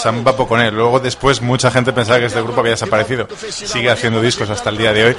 con 0.47 0.61
él. 0.61 0.73
Luego 0.73 0.99
después 0.99 1.41
mucha 1.41 1.71
gente 1.71 1.93
pensaba 1.93 2.19
que 2.19 2.25
este 2.25 2.41
grupo 2.41 2.59
había 2.61 2.71
desaparecido. 2.71 3.27
Sigue 3.49 3.89
haciendo 3.89 4.21
discos 4.21 4.49
hasta 4.49 4.69
el 4.69 4.77
día 4.77 4.93
de 4.93 5.05
hoy. 5.05 5.15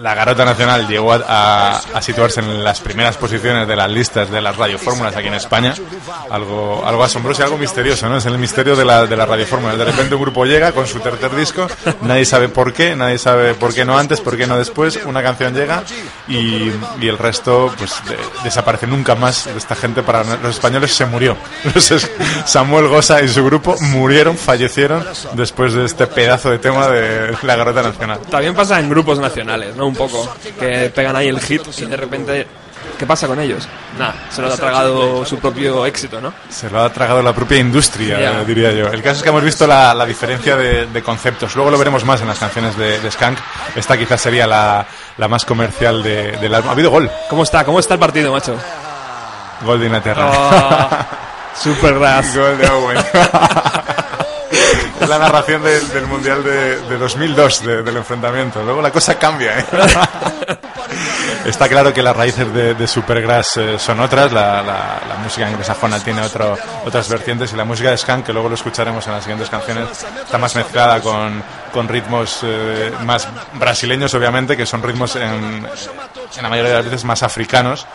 La 0.00 0.14
Garota 0.14 0.44
Nacional 0.44 0.86
llegó 0.88 1.12
a, 1.12 1.76
a- 1.78 2.02
situarse 2.02 2.40
en 2.40 2.64
las 2.64 2.80
primeras 2.80 3.16
posiciones 3.16 3.68
de 3.68 3.76
las 3.76 3.90
listas 3.90 4.30
de 4.30 4.40
las 4.40 4.56
radiofórmulas 4.56 5.14
aquí 5.14 5.28
en 5.28 5.34
España. 5.34 5.74
Algo, 6.30 6.82
algo 6.86 7.04
asombroso 7.04 7.42
y 7.42 7.44
algo 7.44 7.58
misterioso, 7.58 8.08
¿no? 8.08 8.16
Es 8.16 8.26
el 8.26 8.38
misterio 8.38 8.74
de 8.76 8.84
la, 8.84 9.06
de 9.06 9.16
las 9.16 9.28
radiofórmulas. 9.28 9.76
De 9.78 9.84
repente 9.84 10.14
un 10.14 10.22
grupo 10.22 10.44
llega 10.44 10.72
con 10.72 10.86
su 10.86 11.00
tercer 11.00 11.34
disco, 11.34 11.66
nadie 12.02 12.24
sabe 12.24 12.48
por 12.48 12.72
qué, 12.72 12.96
nadie 12.96 13.18
sabe 13.18 13.49
por 13.54 13.74
qué 13.74 13.84
no 13.84 13.98
antes, 13.98 14.20
por 14.20 14.36
qué 14.36 14.46
no 14.46 14.56
después. 14.58 14.98
Una 15.04 15.22
canción 15.22 15.54
llega 15.54 15.82
y, 16.28 16.70
el 17.00 17.18
resto 17.18 17.72
pues 17.78 17.92
de- 18.08 18.16
desaparece 18.44 18.86
nunca 18.86 19.14
más 19.14 19.46
de 19.46 19.56
esta 19.58 19.74
gente. 19.74 20.02
Para 20.02 20.22
los 20.24 20.54
españoles 20.54 20.92
se 20.94 21.06
murió. 21.06 21.36
Los 21.74 21.90
es- 21.90 22.10
Samuel 22.46 22.88
Gosa 22.88 23.22
y 23.22 23.28
su 23.28 23.44
grupo 23.44 23.76
murieron, 23.80 24.36
fallecieron 24.36 25.04
después 25.34 25.72
de 25.74 25.84
este 25.84 26.06
pedazo 26.06 26.50
de 26.50 26.58
tema 26.58 26.88
de 26.88 27.36
la 27.42 27.56
Garota 27.56 27.82
Nacional. 27.82 28.20
También 28.30 28.54
pasa 28.54 28.78
en 28.80 28.88
grupos 28.88 29.18
nacionales, 29.18 29.74
¿no? 29.76 29.86
Un 29.86 29.94
poco. 29.94 30.28
Que 30.58 30.90
pegan 30.94 31.16
ahí 31.16 31.28
el 31.28 31.40
hit 31.40 31.62
y 31.78 31.84
de 31.86 31.96
repente. 31.96 32.46
¿Qué 32.98 33.06
pasa 33.06 33.26
con 33.26 33.40
ellos? 33.40 33.66
Nada, 33.98 34.14
se 34.30 34.42
lo 34.42 34.52
ha 34.52 34.56
tragado 34.56 35.24
su 35.24 35.38
propio 35.38 35.86
éxito, 35.86 36.20
¿no? 36.20 36.32
Se 36.50 36.68
lo 36.68 36.82
ha 36.82 36.92
tragado 36.92 37.22
la 37.22 37.32
propia 37.32 37.58
industria, 37.58 38.20
Ya. 38.20 38.40
eh, 38.40 38.44
diría 38.46 38.72
yo. 38.72 38.88
El 38.88 39.02
caso 39.02 39.16
es 39.18 39.22
que 39.22 39.28
hemos 39.30 39.42
visto 39.42 39.66
la, 39.66 39.94
la 39.94 40.04
diferencia 40.04 40.54
de, 40.56 40.86
de 40.86 41.02
conceptos. 41.02 41.54
Luego 41.56 41.70
lo 41.70 41.78
veremos 41.78 42.04
más 42.04 42.20
en 42.20 42.28
las 42.28 42.38
canciones 42.38 42.76
de, 42.76 43.00
de 43.00 43.10
Skank. 43.10 43.38
Esta 43.74 43.96
quizás 43.96 44.20
sería 44.20 44.46
la, 44.46 44.86
la 45.16 45.28
más 45.28 45.44
comercial 45.46 46.02
de- 46.02 46.32
del 46.36 46.54
álbum. 46.54 46.68
Ha 46.68 46.72
habido 46.72 46.90
gol. 46.90 47.10
¿Cómo 47.30 47.42
está? 47.42 47.64
¿Cómo 47.64 47.80
está 47.80 47.94
el 47.94 48.00
partido, 48.00 48.32
macho? 48.32 48.56
Gol 49.64 49.80
de 49.80 49.86
Inglaterra. 49.86 50.30
Oh, 50.32 50.88
super 51.62 51.98
ras. 51.98 52.36
Gol 52.36 52.58
de 52.58 52.68
Owen. 52.68 52.98
es 55.00 55.08
la 55.08 55.18
narración 55.18 55.62
del, 55.62 55.88
del 55.88 56.06
Mundial 56.06 56.42
de, 56.44 56.80
de 56.82 56.98
2002, 56.98 57.64
de- 57.64 57.82
del 57.82 57.96
enfrentamiento. 57.96 58.62
Luego 58.62 58.82
la 58.82 58.90
cosa 58.90 59.18
cambia. 59.18 59.58
¿eh? 59.58 59.64
Está 61.44 61.68
claro 61.68 61.92
que 61.94 62.02
las 62.02 62.14
raíces 62.16 62.52
de, 62.52 62.74
de 62.74 62.86
Supergrass 62.86 63.56
eh, 63.56 63.78
son 63.78 64.00
otras. 64.00 64.32
La, 64.32 64.62
la- 64.62 65.00
la 65.08 65.14
música 65.22 65.46
anglosajona 65.46 65.98
tiene 66.00 66.20
otro, 66.22 66.56
otras 66.84 67.08
vertientes 67.08 67.52
y 67.52 67.56
la 67.56 67.64
música 67.64 67.90
de 67.90 67.96
Skank, 67.98 68.26
que 68.26 68.32
luego 68.32 68.48
lo 68.48 68.54
escucharemos 68.54 69.06
en 69.06 69.12
las 69.14 69.22
siguientes 69.24 69.48
canciones, 69.48 69.88
está 70.22 70.38
más 70.38 70.54
mezclada 70.54 71.00
con, 71.00 71.42
con 71.72 71.88
ritmos 71.88 72.40
eh, 72.42 72.92
más 73.04 73.26
brasileños, 73.54 74.12
obviamente, 74.14 74.56
que 74.56 74.66
son 74.66 74.82
ritmos 74.82 75.16
en, 75.16 75.22
en 75.24 76.42
la 76.42 76.48
mayoría 76.48 76.70
de 76.72 76.76
las 76.76 76.84
veces 76.84 77.04
más 77.04 77.22
africanos, 77.22 77.86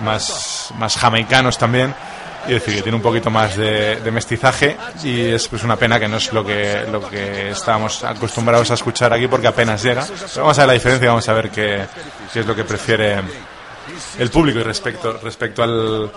más, 0.00 0.70
más 0.78 0.96
jamaicanos 0.96 1.56
también. 1.58 1.94
Y 2.48 2.52
decir, 2.54 2.74
que 2.74 2.82
tiene 2.82 2.96
un 2.96 3.02
poquito 3.02 3.30
más 3.30 3.56
de, 3.56 3.96
de 4.00 4.10
mestizaje 4.10 4.76
y 5.04 5.20
es 5.20 5.46
pues 5.48 5.62
una 5.62 5.76
pena 5.76 6.00
que 6.00 6.08
no 6.08 6.16
es 6.16 6.32
lo 6.32 6.44
que, 6.44 6.84
lo 6.90 7.06
que 7.08 7.50
estábamos 7.50 8.02
acostumbrados 8.02 8.70
a 8.70 8.74
escuchar 8.74 9.12
aquí 9.12 9.26
porque 9.28 9.46
apenas 9.46 9.82
llega. 9.82 10.04
Pero 10.06 10.42
vamos 10.44 10.58
a 10.58 10.62
ver 10.62 10.66
la 10.68 10.72
diferencia 10.74 11.08
vamos 11.08 11.28
a 11.28 11.32
ver 11.34 11.50
qué, 11.50 11.84
qué 12.32 12.40
es 12.40 12.46
lo 12.46 12.54
que 12.56 12.64
prefiere 12.64 13.20
el 14.18 14.30
público 14.30 14.60
respecto, 14.62 15.18
respecto 15.22 15.62
al, 15.62 16.10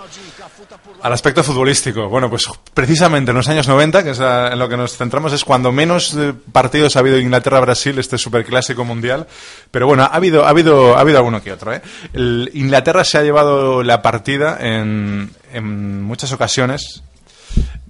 al 1.02 1.12
aspecto 1.12 1.42
futbolístico. 1.42 2.08
Bueno, 2.08 2.30
pues 2.30 2.46
precisamente 2.72 3.30
en 3.32 3.36
los 3.36 3.48
años 3.48 3.68
90, 3.68 4.02
que 4.04 4.10
es 4.10 4.20
a- 4.20 4.52
en 4.52 4.58
lo 4.58 4.68
que 4.68 4.76
nos 4.76 4.96
centramos, 4.96 5.32
es 5.32 5.44
cuando 5.44 5.72
menos 5.72 6.14
eh, 6.14 6.32
partidos 6.52 6.96
ha 6.96 7.00
habido 7.00 7.18
Inglaterra-Brasil, 7.18 7.98
este 7.98 8.16
superclásico 8.16 8.84
mundial. 8.84 9.26
Pero 9.70 9.86
bueno, 9.86 10.04
ha 10.04 10.06
habido, 10.06 10.44
ha 10.46 10.50
habido, 10.50 10.96
ha 10.96 11.00
habido 11.00 11.18
alguno 11.18 11.42
que 11.42 11.52
otro. 11.52 11.72
¿eh? 11.74 11.82
El- 12.12 12.50
Inglaterra 12.54 13.04
se 13.04 13.18
ha 13.18 13.22
llevado 13.22 13.82
la 13.82 14.00
partida 14.02 14.56
en, 14.60 15.30
en 15.54 16.02
muchas 16.02 16.32
ocasiones. 16.32 17.02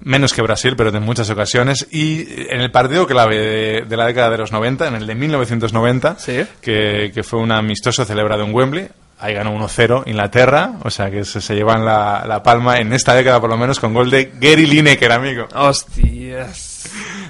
Menos 0.01 0.35
que 0.35 0.43
Brasil, 0.43 0.75
pero 0.77 0.91
en 0.95 1.03
muchas 1.03 1.31
ocasiones. 1.31 1.87
Y 1.91 2.27
en 2.53 2.61
el 2.61 2.71
partido 2.71 3.07
clave 3.07 3.39
de, 3.39 3.83
de 3.89 3.97
la 3.97 4.07
década 4.07 4.29
de 4.31 4.39
los 4.39 4.53
90, 4.53 4.89
en 4.89 4.95
el 4.97 5.07
de 5.07 5.15
1990, 5.15 6.17
Sí. 6.19 6.45
que, 6.61 7.11
que 7.15 7.23
fue 7.23 7.39
un 7.41 7.51
amistoso 7.53 8.05
celebrado 8.05 8.45
en 8.45 8.55
Wembley. 8.55 8.89
Ahí 9.19 9.33
ganó 9.33 9.57
1-0 9.57 10.03
Inglaterra, 10.07 10.73
o 10.83 10.91
sea 10.91 11.11
que 11.11 11.25
se, 11.25 11.41
se 11.41 11.55
llevan 11.55 11.85
la, 11.87 12.25
la 12.27 12.43
palma 12.43 12.79
en 12.79 12.93
esta 12.93 13.15
década 13.15 13.41
por 13.41 13.49
lo 13.49 13.57
menos 13.57 13.81
con 13.81 13.95
gol 13.95 14.11
de 14.11 14.33
Gary 14.39 14.67
Lineker, 14.67 15.13
amigo. 15.13 15.47
Hostias. 15.55 16.74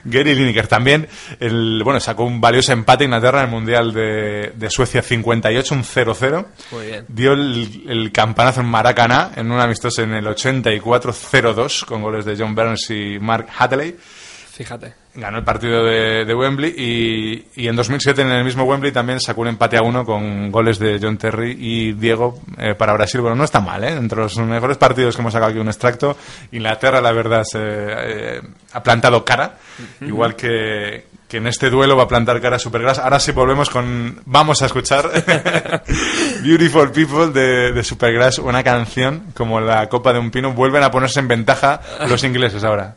Gary 0.05 0.35
Lineker 0.35 0.67
también, 0.67 1.09
el, 1.41 1.83
bueno, 1.83 2.01
sacó 2.01 2.25
un 2.25 2.41
valioso 2.41 2.73
empate 2.73 3.05
Inglaterra 3.05 3.41
en 3.41 3.47
el 3.47 3.51
Mundial 3.51 3.93
de, 3.93 4.53
de 4.55 4.71
Suecia 4.71 5.03
58, 5.03 5.75
un 5.75 5.83
0-0. 5.83 6.47
Muy 6.73 6.87
bien. 6.87 7.05
Dio 7.09 7.33
el, 7.33 7.85
el 7.89 8.13
campanazo 8.13 8.61
en 8.61 8.67
Maracaná 8.67 9.33
en 9.37 9.51
un 9.51 9.61
amistoso 9.61 10.03
en 10.03 10.13
el 10.13 10.27
84-0-2 10.27 11.85
con 11.85 12.03
goles 12.03 12.25
de 12.25 12.37
John 12.37 12.55
Burns 12.55 12.91
y 12.91 13.19
Mark 13.19 13.49
Hatley. 13.59 13.97
Fíjate. 13.99 15.04
Ganó 15.17 15.39
el 15.39 15.45
partido 15.45 15.85
de, 15.85 16.25
de 16.25 16.35
Wembley 16.35 16.75
y, 16.77 17.47
y 17.55 17.69
en 17.69 17.77
2007 17.77 18.23
en 18.23 18.33
el 18.33 18.45
mismo 18.45 18.65
Wembley 18.65 18.91
también 18.91 19.21
sacó 19.21 19.43
un 19.43 19.49
empate 19.49 19.77
a 19.77 19.83
uno 19.83 20.05
con 20.05 20.51
goles 20.51 20.81
de 20.81 20.99
John 21.01 21.19
Terry 21.19 21.57
y 21.57 21.93
Diego 21.93 22.41
eh, 22.59 22.75
para 22.75 22.95
Brasil. 22.95 23.21
Bueno, 23.21 23.37
no 23.37 23.45
está 23.45 23.61
mal, 23.61 23.85
¿eh? 23.85 23.93
Entre 23.93 24.19
los 24.19 24.37
mejores 24.39 24.77
partidos 24.77 25.15
que 25.15 25.23
hemos 25.23 25.33
sacado 25.33 25.53
aquí 25.53 25.61
un 25.61 25.69
extracto, 25.69 26.17
Inglaterra, 26.51 27.01
la 27.01 27.13
verdad, 27.13 27.45
se, 27.45 27.61
eh, 27.61 28.41
ha 28.73 28.83
plantado 28.83 29.25
cara, 29.25 29.57
igual 30.01 30.35
que, 30.35 31.05
que 31.29 31.37
en 31.37 31.47
este 31.47 31.71
duelo 31.71 31.97
va 31.97 32.03
a 32.03 32.09
plantar 32.09 32.41
cara 32.41 32.59
Supergrass. 32.59 32.99
Ahora 32.99 33.21
sí 33.21 33.31
volvemos 33.31 33.71
con... 33.71 34.21
Vamos 34.27 34.63
a 34.63 34.67
escuchar 34.67 35.09
Beautiful 36.43 36.91
People 36.91 37.29
de, 37.29 37.71
de 37.71 37.85
Supergrass, 37.85 38.41
una 38.41 38.65
canción 38.65 39.27
como 39.35 39.61
la 39.61 39.89
copa 39.89 40.13
de 40.13 40.19
un 40.19 40.33
pino. 40.33 40.53
Vuelven 40.55 40.83
a 40.83 40.91
ponerse 40.91 41.21
en 41.21 41.29
ventaja 41.29 41.81
los 42.09 42.25
ingleses 42.25 42.65
ahora. 42.65 42.97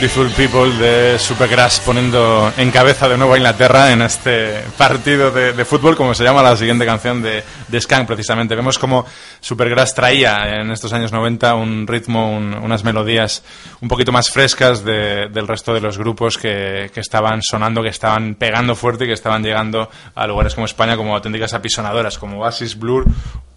Beautiful 0.00 0.30
People 0.30 0.70
de 0.78 1.18
Supergrass 1.18 1.78
poniendo 1.80 2.50
en 2.56 2.70
cabeza 2.70 3.06
de 3.06 3.18
nuevo 3.18 3.34
a 3.34 3.36
Inglaterra 3.36 3.92
en 3.92 4.00
este 4.00 4.62
partido 4.78 5.30
de, 5.30 5.52
de 5.52 5.64
fútbol, 5.66 5.94
como 5.94 6.14
se 6.14 6.24
llama 6.24 6.42
la 6.42 6.56
siguiente 6.56 6.86
canción 6.86 7.20
de, 7.20 7.44
de 7.68 7.80
Skank 7.82 8.06
precisamente. 8.06 8.54
Vemos 8.54 8.78
como 8.78 9.04
Supergrass 9.40 9.94
traía 9.94 10.60
en 10.62 10.70
estos 10.70 10.94
años 10.94 11.12
90 11.12 11.54
un 11.54 11.86
ritmo, 11.86 12.34
un- 12.34 12.54
unas 12.54 12.82
melodías 12.82 13.42
un 13.82 13.88
poquito 13.88 14.10
más 14.10 14.30
frescas 14.30 14.82
de- 14.86 15.28
del 15.28 15.46
resto 15.46 15.74
de 15.74 15.82
los 15.82 15.98
grupos 15.98 16.38
que, 16.38 16.90
que 16.94 17.00
estaban 17.00 17.42
sonando, 17.42 17.82
que 17.82 17.90
estaban 17.90 18.36
pegando 18.36 18.74
fuerte 18.74 19.04
y 19.04 19.08
que 19.08 19.12
estaban 19.12 19.42
llegando 19.42 19.90
a 20.14 20.26
lugares 20.26 20.54
como 20.54 20.64
España 20.64 20.96
como 20.96 21.14
auténticas 21.14 21.52
apisonadoras, 21.52 22.16
como 22.16 22.38
Oasis, 22.40 22.78
Blur, 22.78 23.04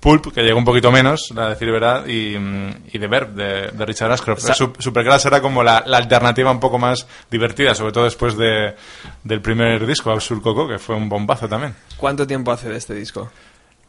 Pulp, 0.04 0.34
que 0.34 0.42
llegó 0.44 0.58
un 0.60 0.66
poquito 0.66 0.92
menos, 0.92 1.34
a 1.36 1.48
decir 1.50 1.72
verdad, 1.72 2.06
y, 2.06 2.36
y 2.36 3.00
The 3.00 3.08
Verb, 3.08 3.30
de, 3.34 3.72
de 3.72 3.86
Richard 3.86 4.12
Ashcroft. 4.12 4.42
Sup- 4.52 4.76
Supergrass 4.80 5.26
era 5.26 5.42
como 5.42 5.64
la, 5.64 5.82
la 5.88 5.98
alternativa 5.98 6.52
un 6.52 6.60
poco 6.60 6.78
más 6.78 7.08
divertida, 7.32 7.74
sobre 7.74 7.94
todo 7.94 8.04
después 8.04 8.36
de, 8.38 8.76
del 9.24 9.42
primer 9.42 9.86
disco, 9.88 10.12
Absurd 10.12 10.42
Coco, 10.42 10.68
que 10.68 10.78
fue 10.78 10.96
un 10.96 11.08
bombazo 11.08 11.48
también. 11.48 11.74
¿Cuánto 11.98 12.28
tiempo 12.28 12.52
hace 12.52 12.68
de 12.70 12.78
este 12.78 12.94
disco? 12.94 13.32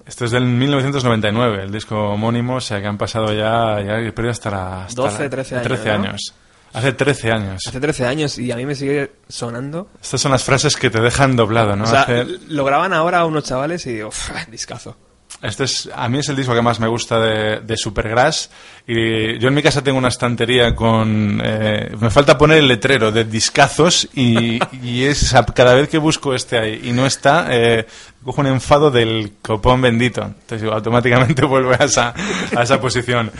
Esto 0.06 0.24
es 0.26 0.30
del 0.30 0.44
1999, 0.44 1.64
el 1.64 1.72
disco 1.72 1.96
homónimo, 2.10 2.56
o 2.56 2.60
sea 2.60 2.80
que 2.80 2.86
han 2.86 2.98
pasado 2.98 3.32
ya, 3.32 3.80
ya 3.82 3.98
he 3.98 4.12
perdido 4.12 4.30
hasta 4.32 4.50
la... 4.50 4.84
hasta 4.84 5.02
12, 5.02 5.22
la- 5.24 5.30
13 5.30 5.54
años, 5.56 5.66
13 5.66 5.84
¿no? 5.88 5.94
años. 5.94 6.34
Hace 6.74 6.92
13 6.92 7.32
años. 7.32 7.62
Hace 7.66 7.80
13 7.80 8.06
años 8.06 8.38
y 8.38 8.50
a 8.52 8.56
mí 8.56 8.66
me 8.66 8.74
sigue 8.74 9.12
sonando. 9.28 9.88
Estas 10.02 10.20
son 10.20 10.32
las 10.32 10.42
frases 10.44 10.76
que 10.76 10.90
te 10.90 11.00
dejan 11.00 11.36
doblado, 11.36 11.74
¿no? 11.76 11.84
o 11.84 11.86
sea, 11.86 12.02
Hace- 12.02 12.26
lo 12.48 12.64
graban 12.64 12.92
ahora 12.92 13.24
unos 13.24 13.44
chavales 13.44 13.86
y 13.86 13.94
digo, 13.94 14.08
"Uf, 14.08 14.30
discazo. 14.50 14.96
Este 15.44 15.64
es, 15.64 15.90
a 15.94 16.08
mí 16.08 16.18
es 16.18 16.28
el 16.30 16.36
disco 16.36 16.54
que 16.54 16.62
más 16.62 16.80
me 16.80 16.88
gusta 16.88 17.20
de, 17.20 17.60
de 17.60 17.76
Supergrass. 17.76 18.50
Y 18.86 19.38
yo 19.38 19.48
en 19.48 19.54
mi 19.54 19.62
casa 19.62 19.84
tengo 19.84 19.98
una 19.98 20.08
estantería 20.08 20.74
con. 20.74 21.40
eh, 21.44 21.94
me 22.00 22.10
falta 22.10 22.38
poner 22.38 22.58
el 22.58 22.68
letrero 22.68 23.12
de 23.12 23.24
discazos 23.24 24.08
y, 24.14 24.58
y 24.82 25.04
es 25.04 25.34
cada 25.54 25.74
vez 25.74 25.88
que 25.88 25.98
busco 25.98 26.34
este 26.34 26.58
ahí 26.58 26.80
y 26.84 26.92
no 26.92 27.06
está, 27.06 27.46
eh, 27.50 27.86
cojo 28.24 28.40
un 28.40 28.46
enfado 28.46 28.90
del 28.90 29.34
copón 29.42 29.82
bendito. 29.82 30.22
Entonces 30.22 30.68
automáticamente 30.70 31.44
vuelve 31.46 31.76
a 31.78 31.84
esa, 31.84 32.14
a 32.56 32.62
esa 32.62 32.80
posición. 32.80 33.30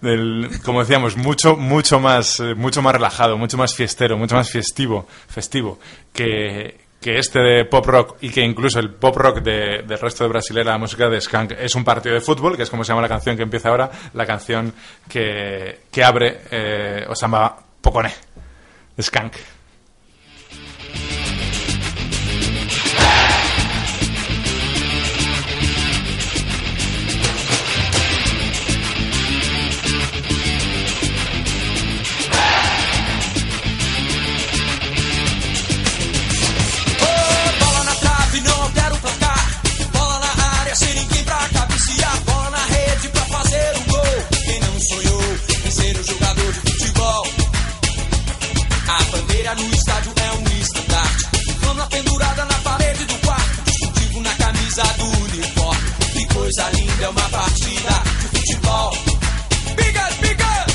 Del, 0.00 0.48
como 0.64 0.80
decíamos, 0.80 1.16
mucho, 1.16 1.56
mucho 1.56 2.00
más, 2.00 2.40
eh, 2.40 2.54
mucho 2.54 2.82
más 2.82 2.92
relajado, 2.92 3.38
mucho 3.38 3.56
más 3.56 3.74
fiestero, 3.74 4.18
mucho 4.18 4.34
más 4.34 4.50
festivo, 4.50 5.06
festivo 5.28 5.78
que, 6.12 6.80
que 7.02 7.18
este 7.18 7.40
de 7.40 7.64
pop 7.66 7.84
rock 7.84 8.16
y 8.22 8.30
que 8.30 8.40
incluso 8.40 8.78
el 8.78 8.90
pop 8.94 9.14
rock 9.16 9.40
de- 9.42 9.82
del 9.86 9.98
resto 9.98 10.24
de 10.24 10.28
brasilera, 10.30 10.72
la 10.72 10.78
música 10.78 11.08
de 11.10 11.20
Skank, 11.20 11.52
es 11.58 11.74
un 11.74 11.84
partido 11.84 12.14
de 12.14 12.20
fútbol, 12.22 12.56
que 12.56 12.62
es 12.62 12.70
como 12.70 12.84
se 12.84 12.88
llama 12.92 13.02
la 13.02 13.08
canción 13.08 13.36
que 13.36 13.42
empieza 13.42 13.68
ahora, 13.68 13.90
la 14.14 14.24
canción 14.24 14.72
que, 15.08 15.80
que 15.90 16.02
abre 16.04 16.40
eh, 16.50 17.04
Osama 17.08 17.54
Poconé, 17.82 18.14
Skank. 19.00 19.32
É 57.04 57.08
uma 57.08 57.28
partida 57.30 58.02
de 58.32 58.38
futebol. 58.38 58.92
Bigas, 59.76 60.14
bigas! 60.20 60.66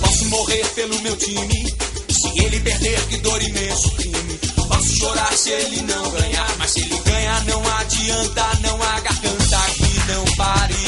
Posso 0.00 0.24
morrer 0.26 0.66
pelo 0.74 1.00
meu 1.02 1.16
time. 1.16 1.74
Se 2.10 2.44
ele 2.44 2.60
perder, 2.60 3.00
que 3.06 3.16
dor 3.18 3.42
imenso 3.42 3.90
crime. 3.92 4.40
Posso 4.68 4.96
chorar 4.96 5.32
se 5.32 5.50
ele 5.50 5.82
não 5.82 6.10
ganhar. 6.10 6.56
Mas 6.58 6.70
se 6.72 6.80
ele 6.80 6.98
ganhar, 6.98 7.44
não 7.44 7.62
adianta, 7.78 8.46
não 8.62 8.82
há 8.82 9.00
garganta 9.00 9.60
que 9.76 10.12
não 10.12 10.24
pare 10.36 10.83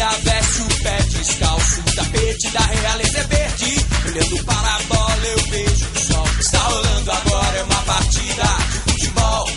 A 0.00 0.12
chuteira 0.12 0.18
veste 0.22 0.62
o 0.62 0.82
pé 0.82 0.96
descalço. 1.02 1.80
O 1.80 1.94
tapete 1.94 2.50
da 2.50 2.60
realeza 2.60 3.18
é 3.18 3.24
verde. 3.24 3.86
Olhando 4.06 4.44
para 4.44 4.74
a 4.74 4.82
bola, 4.84 5.26
eu 5.26 5.44
vejo 5.50 5.86
o 5.94 5.98
sol. 6.00 6.26
Está 6.40 6.58
rolando 6.58 7.12
agora, 7.12 7.58
é 7.58 7.62
uma 7.64 7.82
partida 7.82 8.42
de 8.72 8.92
futebol. 8.92 9.50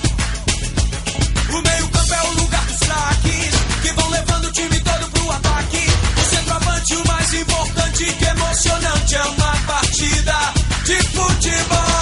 O 1.49 1.61
meio-campo 1.61 2.13
é 2.13 2.21
o 2.23 2.33
lugar 2.41 2.65
dos 2.65 2.79
craques 2.79 3.55
que 3.81 3.93
vão 3.93 4.09
levando 4.09 4.45
o 4.45 4.51
time 4.51 4.79
todo 4.81 5.11
pro 5.11 5.31
ataque. 5.31 5.87
O 6.17 6.35
centroavante, 6.35 6.95
o 6.95 7.07
mais 7.07 7.33
importante 7.33 8.05
que 8.05 8.25
emocionante 8.25 9.15
é 9.15 9.23
uma 9.23 9.57
partida 9.65 10.53
de 10.85 10.95
futebol. 11.03 11.92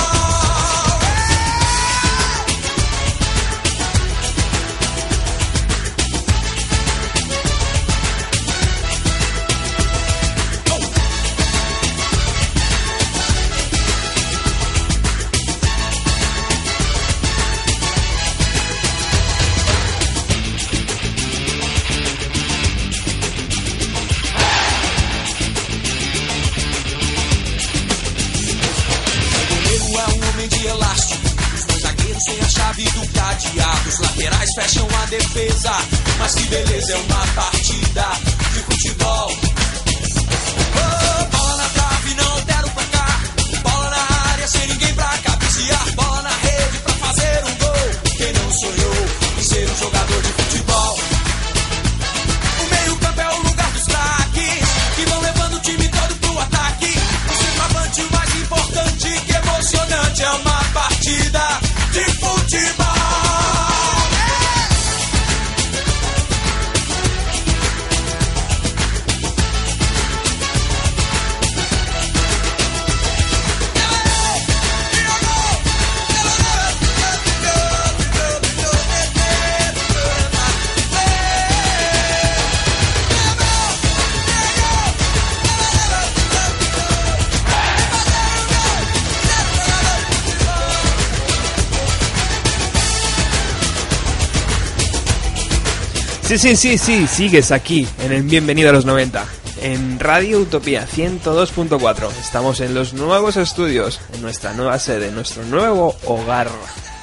Sí, 96.42 96.56
sí, 96.56 96.80
sí, 96.80 97.06
sigues 97.06 97.52
aquí 97.52 97.88
en 98.00 98.14
el 98.14 98.24
Bienvenido 98.24 98.72
a 98.72 98.74
los 98.74 98.84
90, 98.84 99.24
en 99.62 100.00
Radio 100.00 100.40
Utopía 100.40 100.88
102.4. 100.88 102.10
Estamos 102.20 102.62
en 102.62 102.74
los 102.74 102.94
nuevos 102.94 103.38
estudios, 103.38 104.02
en 104.16 104.24
nuestra 104.24 104.52
nueva 104.54 104.80
sede, 104.80 105.10
en 105.10 105.14
nuestro 105.14 105.44
nuevo 105.44 105.96
hogar 106.08 106.50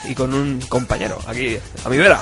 y 0.09 0.16
con 0.16 0.35
un 0.35 0.61
compañero 0.62 1.20
aquí 1.29 1.57
a 1.85 1.88
mi 1.88 1.98
vera. 1.98 2.20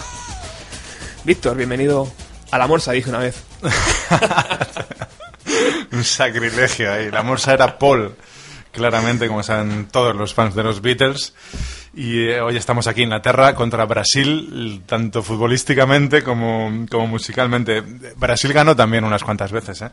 Víctor, 1.25 1.57
bienvenido 1.57 2.07
a 2.51 2.59
la 2.59 2.67
morsa, 2.67 2.93
dije 2.93 3.09
una 3.09 3.21
vez. 3.21 3.43
Un 5.93 6.05
sacrilegio 6.05 6.93
ahí. 6.93 7.11
La 7.11 7.23
morsa 7.23 7.55
era 7.55 7.79
Paul, 7.79 8.15
claramente, 8.73 9.27
como 9.27 9.43
saben 9.43 9.89
todos 9.91 10.15
los 10.15 10.35
fans 10.35 10.55
de 10.55 10.65
los 10.65 10.83
Beatles. 10.83 11.33
Y 11.97 12.29
eh, 12.29 12.43
hoy 12.43 12.59
estamos 12.59 12.87
aquí 12.89 13.01
en 13.01 13.07
Inglaterra 13.09 13.55
contra 13.55 13.87
Brasil, 13.87 14.83
tanto 14.85 15.23
futbolísticamente 15.23 16.23
como, 16.23 16.85
como 16.91 17.07
musicalmente. 17.07 17.83
Brasil 18.17 18.53
ganó 18.53 18.77
también 18.77 19.03
unas 19.03 19.25
cuantas 19.25 19.51
veces, 19.51 19.81
¿eh? 19.81 19.89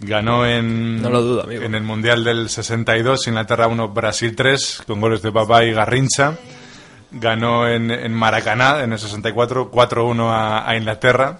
Ganó 0.00 0.44
en, 0.44 1.00
No 1.00 1.08
lo 1.08 1.22
dudo, 1.22 1.44
amigo. 1.44 1.62
en 1.62 1.76
el 1.76 1.84
Mundial 1.84 2.24
del 2.24 2.48
62, 2.48 3.28
Inglaterra 3.28 3.68
1, 3.68 3.88
Brasil 3.90 4.34
3, 4.34 4.82
con 4.88 5.00
goles 5.00 5.22
de 5.22 5.30
Babá 5.30 5.64
y 5.64 5.72
Garrincha. 5.72 6.36
Ganó 7.12 7.68
en, 7.68 7.92
en 7.92 8.12
Maracaná 8.12 8.82
en 8.82 8.92
el 8.92 8.98
64, 8.98 9.70
4-1 9.70 10.28
a, 10.28 10.68
a 10.68 10.76
Inglaterra. 10.76 11.38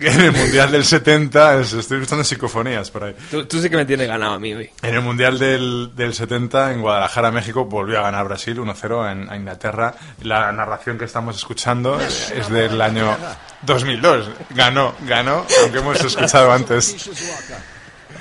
En 0.00 0.20
el 0.20 0.32
Mundial 0.32 0.70
del 0.70 0.84
70, 0.84 1.60
es- 1.60 1.72
estoy 1.72 1.98
escuchando 1.98 2.24
psicofonías 2.24 2.90
por 2.90 3.04
ahí. 3.04 3.16
Tú, 3.30 3.44
tú 3.46 3.60
sí 3.60 3.70
que 3.70 3.76
me 3.76 3.84
tienes 3.84 4.06
ganado 4.08 4.34
a 4.34 4.38
mí 4.38 4.52
hoy. 4.54 4.70
En 4.82 4.94
el 4.94 5.00
Mundial 5.00 5.38
del, 5.38 5.92
del 5.94 6.14
70, 6.14 6.72
en 6.72 6.82
Guadalajara, 6.82 7.30
México, 7.30 7.64
volvió 7.64 7.98
a 8.00 8.02
ganar 8.02 8.24
Brasil 8.26 8.58
1-0 8.58 9.10
en, 9.12 9.30
a 9.30 9.36
Inglaterra. 9.36 9.94
La 10.22 10.52
narración 10.52 10.98
que 10.98 11.04
estamos 11.06 11.36
escuchando 11.36 11.98
es 12.00 12.48
del 12.50 12.80
año 12.80 13.16
2002. 13.62 14.28
Ganó, 14.50 14.94
ganó, 15.02 15.44
aunque 15.62 15.78
hemos 15.78 16.00
escuchado 16.00 16.52
antes. 16.52 17.08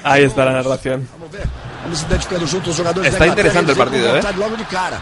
Ahí 0.03 0.23
está 0.23 0.45
la 0.45 0.51
narración. 0.53 1.07
Está 3.07 3.25
interesante 3.27 3.71
el 3.71 3.77
partido, 3.77 4.15
¿eh? 4.17 4.21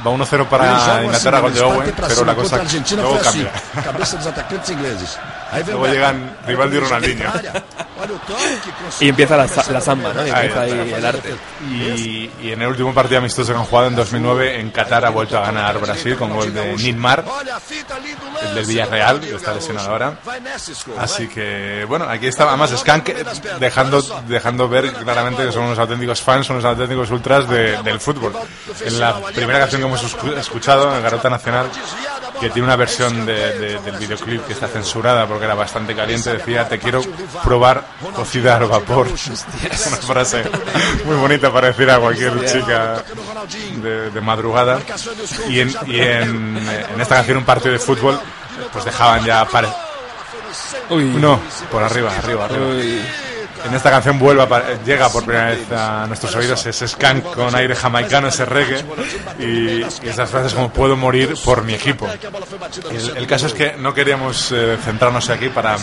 Va 0.06 0.12
1-0 0.12 0.34
Eles 0.34 0.48
para 0.48 1.04
Inglaterra, 1.04 1.40
gol 1.42 1.54
de 1.54 1.60
Owen, 1.62 1.94
pero 2.08 2.26
la 2.26 2.36
cosa 2.36 2.58
luego 3.02 3.20
cambia. 3.24 3.52
Luego 5.68 5.88
llegan 5.88 6.38
Aí 6.42 6.48
Rivaldi 6.48 6.78
y 6.78 6.80
Ronaldinho. 6.80 7.30
Y 9.00 9.10
empieza 9.10 9.38
la, 9.38 9.48
la 9.72 9.82
samba, 9.82 10.14
¿no? 10.14 10.28
Y 10.28 10.30
Ahí 10.30 10.48
empieza 10.48 10.62
ahí 10.62 10.94
el 10.94 11.06
arte. 11.06 11.36
Y, 11.70 12.32
y 12.42 12.52
en 12.52 12.62
el 12.62 12.68
último 12.68 12.94
partido 12.94 13.20
amistoso 13.20 13.54
que 13.54 13.60
han 13.60 13.66
jugado 13.66 13.88
en 13.88 13.96
2009, 13.96 14.60
en 14.60 14.72
Qatar 14.72 15.06
ha 15.06 15.10
vuelto 15.10 15.38
a 15.38 15.42
ganar 15.42 15.80
Brasil 15.80 16.16
con 16.18 16.32
gol 16.32 16.54
de 16.54 16.74
Nilmar. 16.76 17.24
El 18.50 18.56
del 18.56 18.66
Villarreal, 18.66 19.20
que 19.22 19.36
está 19.36 19.54
lesionado 19.54 19.90
ahora. 19.92 20.18
Así 21.00 21.28
que, 21.28 21.86
bueno, 21.88 22.06
aquí 22.10 22.28
está 22.28 22.48
además 22.50 22.72
Skank 22.78 23.10
dejando, 23.60 24.02
dejando 24.28 24.68
ver 24.68 24.92
claramente 24.94 25.46
que 25.46 25.52
son 25.52 25.64
unos 25.64 25.80
auténticos 25.80 26.22
fans, 26.22 26.46
son 26.48 26.58
unos 26.58 26.66
auténticos 26.66 27.10
ultras 27.12 27.48
de- 27.48 27.82
del 27.84 28.00
fútbol. 28.00 28.34
En 28.86 29.00
la 29.00 29.20
primera 29.22 29.60
canción 29.60 29.82
que 29.82 29.88
hemos 29.88 30.04
escu- 30.04 30.36
escuchado, 30.38 30.96
en 30.96 31.04
Garota 31.04 31.30
Nacional, 31.30 31.68
que 32.44 32.50
tiene 32.50 32.68
una 32.68 32.76
versión 32.76 33.26
de- 33.26 33.58
de- 33.60 33.80
del 33.80 33.96
videoclip 33.98 34.46
que 34.46 34.54
está 34.54 34.68
censurada 34.68 35.26
porque 35.28 35.46
era 35.46 35.56
bastante 35.56 35.96
caliente, 35.96 36.32
decía, 36.34 36.68
te 36.68 36.78
quiero 36.80 37.02
probar 37.44 37.84
cocida 38.16 38.58
al 38.58 38.66
vapor. 38.66 39.08
Una 39.88 39.98
frase 39.98 40.44
muy 41.06 41.16
bonita 41.16 41.52
para 41.52 41.68
decir 41.68 41.90
a 41.90 42.00
cualquier 42.00 42.46
chica 42.46 43.04
de, 43.82 44.10
de 44.12 44.22
madrugada. 44.22 44.80
Y, 45.50 45.60
en, 45.62 45.74
y 45.88 46.00
en, 46.00 46.58
en 46.94 47.02
esta 47.02 47.16
canción, 47.16 47.38
un 47.38 47.46
partido 47.46 47.72
de 47.74 47.80
fútbol, 47.80 48.20
pues 48.72 48.86
dejaban 48.86 49.24
ya... 49.26 49.48
Uy. 50.90 51.06
no, 51.06 51.40
por 51.72 51.82
arriba, 51.84 52.12
arriba, 52.18 52.46
arriba. 52.46 52.66
Uy. 52.68 53.02
En 53.66 53.74
esta 53.74 53.90
canción 53.90 54.20
vuelve 54.20 54.46
llega 54.86 55.10
por 55.10 55.24
primera 55.26 55.48
vez 55.48 55.72
a 55.72 56.06
nuestros 56.08 56.36
oídos 56.36 56.66
ese 56.66 56.88
skank 56.88 57.24
con 57.34 57.56
aire 57.56 57.76
jamaicano, 57.76 58.28
ese 58.28 58.46
reggae 58.46 58.84
y, 59.40 59.82
y 59.82 60.10
esas 60.10 60.30
frases 60.30 60.54
como 60.54 60.70
puedo 60.70 60.96
morir 60.96 61.34
por 61.44 61.64
mi 61.64 61.74
equipo. 61.74 62.08
El, 62.92 63.18
el 63.18 63.28
caso 63.28 63.48
es 63.48 63.54
que 63.54 63.74
no 63.78 63.94
queríamos 63.94 64.52
eh, 64.52 64.78
centrarnos 64.84 65.30
aquí 65.30 65.50
para 65.50 65.78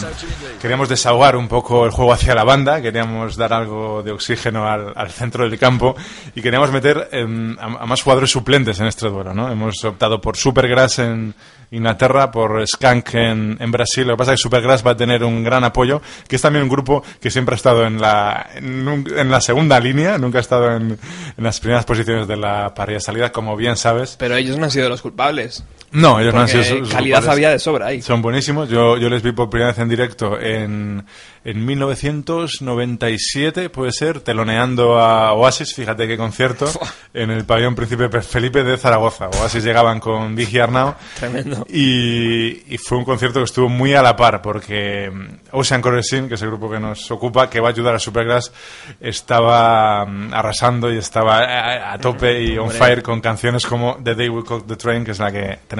queríamos 0.61 0.89
desahogar 0.89 1.37
un 1.37 1.49
poco 1.49 1.85
el 1.85 1.91
juego 1.91 2.12
hacia 2.12 2.35
la 2.35 2.45
banda, 2.45 2.81
queríamos 2.81 3.37
dar 3.37 3.53
algo 3.53 4.03
de 4.03 4.12
oxígeno 4.12 4.68
al, 4.68 4.93
al 4.95 5.11
centro 5.11 5.49
del 5.49 5.59
campo 5.59 5.97
y 6.35 6.43
queríamos 6.43 6.70
meter 6.70 7.09
em, 7.12 7.57
a, 7.59 7.83
a 7.83 7.87
más 7.87 8.03
jugadores 8.03 8.31
suplentes 8.31 8.78
en 8.81 8.87
este 8.87 9.09
duelo, 9.09 9.35
¿no? 9.35 9.51
Hemos 9.51 9.83
optado 9.85 10.20
por 10.20 10.37
Supergrass 10.37 10.99
en 11.01 11.35
Inglaterra, 11.72 12.31
por 12.31 12.66
Skank 12.66 13.14
en, 13.14 13.57
en 13.61 13.70
Brasil. 13.70 14.07
Lo 14.07 14.14
que 14.14 14.18
pasa 14.18 14.33
es 14.33 14.41
que 14.41 14.43
Supergrass 14.43 14.85
va 14.85 14.93
a 14.93 14.97
tener 14.97 15.22
un 15.22 15.45
gran 15.45 15.62
apoyo, 15.64 16.03
que 16.26 16.37
es 16.37 16.43
también 16.43 16.64
un 16.64 16.68
grupo 16.68 17.03
que 17.20 17.31
siempre 17.31 17.55
ha 17.55 17.57
estado 17.71 17.87
en 17.87 18.01
la, 18.01 18.51
en, 18.55 19.07
en 19.16 19.31
la 19.31 19.41
segunda 19.41 19.79
línea, 19.79 20.18
nunca 20.18 20.39
ha 20.39 20.41
estado 20.41 20.75
en, 20.75 20.99
en 21.37 21.45
las 21.45 21.61
primeras 21.61 21.85
posiciones 21.85 22.27
de 22.27 22.37
la 22.37 22.75
parrilla 22.75 22.97
de 22.99 23.03
salida, 23.05 23.33
como 23.33 23.57
bien 23.57 23.77
sabes. 23.77 24.16
Pero 24.18 24.35
ellos 24.37 24.59
no 24.59 24.64
han 24.64 24.71
sido 24.71 24.89
los 24.89 25.03
culpables. 25.03 25.62
No, 25.93 26.20
ellos 26.20 26.32
no 26.34 26.41
han 26.43 26.49
sido 26.49 26.62
sus- 26.64 26.78
sus 26.80 26.91
calidad 26.95 27.28
había 27.28 27.51
de 27.51 27.59
sobra 27.59 27.86
ahí. 27.86 28.01
Son 28.03 28.22
buenísimos. 28.22 28.68
Yo, 28.68 28.97
yo 28.97 29.09
les 29.09 29.22
vi 29.22 29.32
por 29.32 29.51
primera 29.51 29.70
vez 29.72 29.78
en 29.80 29.88
directo 29.88 30.38
en, 30.41 31.05
en 31.45 31.64
1997, 31.66 33.70
puede 33.70 33.93
ser, 33.93 34.20
teloneando 34.20 34.99
a 35.01 35.32
Oasis, 35.32 35.74
fíjate 35.74 36.07
qué 36.07 36.16
concierto, 36.16 36.66
en 37.14 37.30
el 37.30 37.45
pabellón 37.45 37.74
Príncipe 37.74 38.09
Felipe 38.22 38.62
de 38.62 38.76
Zaragoza. 38.76 39.28
Oasis 39.28 39.64
llegaban 39.64 39.99
con 40.01 40.34
Vigi 40.36 40.59
Arnau. 40.59 40.95
Tremendo. 41.18 41.66
Y, 41.68 42.74
y 42.74 42.78
fue 42.78 42.99
un 42.99 43.05
concierto 43.05 43.41
que 43.41 43.45
estuvo 43.47 43.68
muy 43.68 43.95
a 43.95 44.03
la 44.03 44.14
par 44.16 44.43
porque 44.43 45.11
mm, 45.11 45.57
Ocean 45.57 45.80
Corresin, 45.82 46.28
que 46.28 46.34
es 46.34 46.43
el 46.43 46.49
grupo 46.51 46.70
que 46.70 46.78
nos 46.78 47.11
ocupa, 47.11 47.49
que 47.51 47.61
va 47.61 47.68
a 47.68 47.72
ayudar 47.72 47.95
a 47.95 47.99
Supergrass, 47.99 48.53
estaba 49.01 50.05
mm, 50.07 50.34
arrasando 50.34 50.93
y 50.93 50.99
estaba 50.99 51.38
a, 51.38 51.93
a 51.95 51.99
tope 51.99 52.43
y 52.43 52.53
on 52.59 52.64
Hombre. 52.64 52.78
fire 52.78 53.03
con 53.03 53.20
canciones 53.20 53.66
como 53.66 53.99
The 54.03 54.14
Day 54.14 54.28
We 54.28 54.45
Caught 54.45 54.66
the 54.66 54.76
Train, 54.76 55.05
que 55.05 55.12
es 55.12 55.18
la 55.18 55.32
que 55.32 55.59
tenemos 55.66 55.80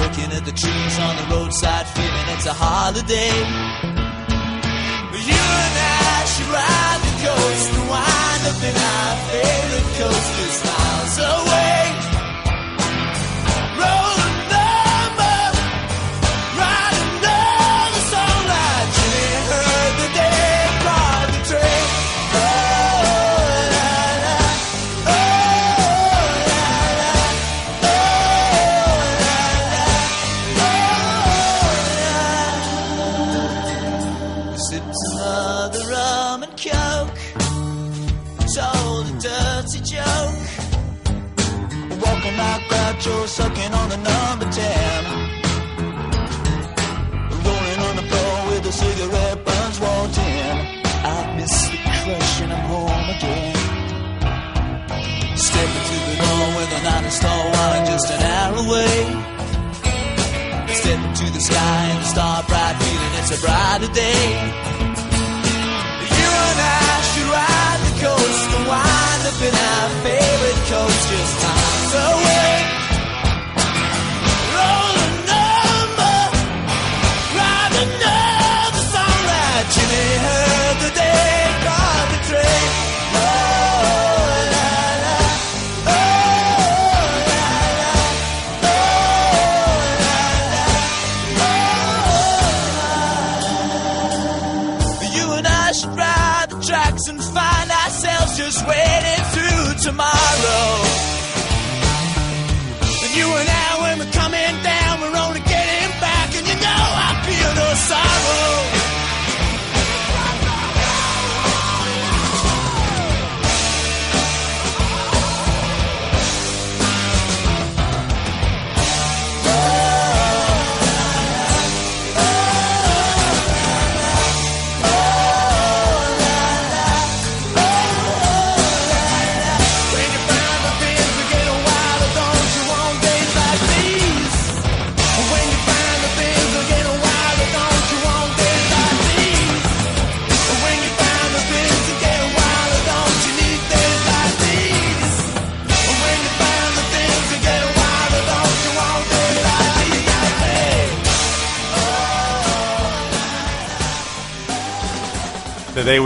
Looking 0.00 0.30
at 0.32 0.44
the 0.44 0.52
trees 0.52 0.98
on 0.98 1.16
the 1.16 1.34
roadside, 1.34 1.86
feeling 1.88 2.26
it's 2.34 2.46
a 2.46 2.52
holiday. 2.52 3.32
But 5.10 5.22
you 5.26 5.42
and 5.64 5.74
I 5.76 6.24
should 6.32 6.50
ride 6.52 7.00
the 7.06 7.14
coast 7.24 7.68
and 7.76 7.88
wind 7.88 8.42
up 8.50 8.60
in 8.70 8.76
our 8.76 9.16
favorite 9.30 9.88
coasters 9.98 10.58
miles 10.64 11.18
away. 11.18 11.95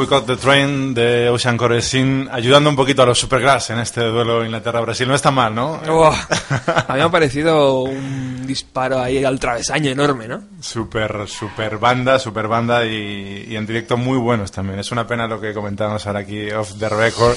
We 0.01 0.07
Caught 0.07 0.27
the 0.27 0.37
Train 0.37 0.95
de 0.95 1.29
Ocean 1.29 1.59
Core 1.59 1.83
Sin, 1.83 2.27
ayudando 2.33 2.71
un 2.71 2.77
poquito 2.77 3.03
a 3.03 3.07
los 3.07 3.19
Supergrass 3.19 3.69
en 3.69 3.81
este 3.81 4.01
duelo 4.01 4.43
Inglaterra-Brasil. 4.43 5.07
No 5.07 5.15
está 5.15 5.31
mal, 5.31 5.55
¿no? 5.55 5.77
Buah, 5.77 6.15
a 6.89 6.95
mí 6.95 6.99
me 7.01 7.03
ha 7.03 7.11
parecido 7.11 7.83
un 7.83 8.47
disparo 8.47 8.99
ahí 8.99 9.23
al 9.23 9.39
travesaño 9.39 9.91
enorme, 9.91 10.27
¿no? 10.27 10.43
Super, 10.61 11.29
super 11.29 11.77
banda, 11.77 12.19
super 12.19 12.49
banda 12.49 12.87
y, 12.87 13.45
y 13.51 13.57
en 13.57 13.67
directo 13.67 13.99
muy 13.99 14.17
buenos 14.17 14.51
también. 14.51 14.79
Es 14.79 14.91
una 14.91 15.07
pena 15.07 15.27
lo 15.27 15.39
que 15.39 15.53
comentábamos 15.53 16.07
ahora 16.07 16.21
aquí 16.21 16.51
off 16.51 16.73
the 16.79 16.89
record 16.89 17.37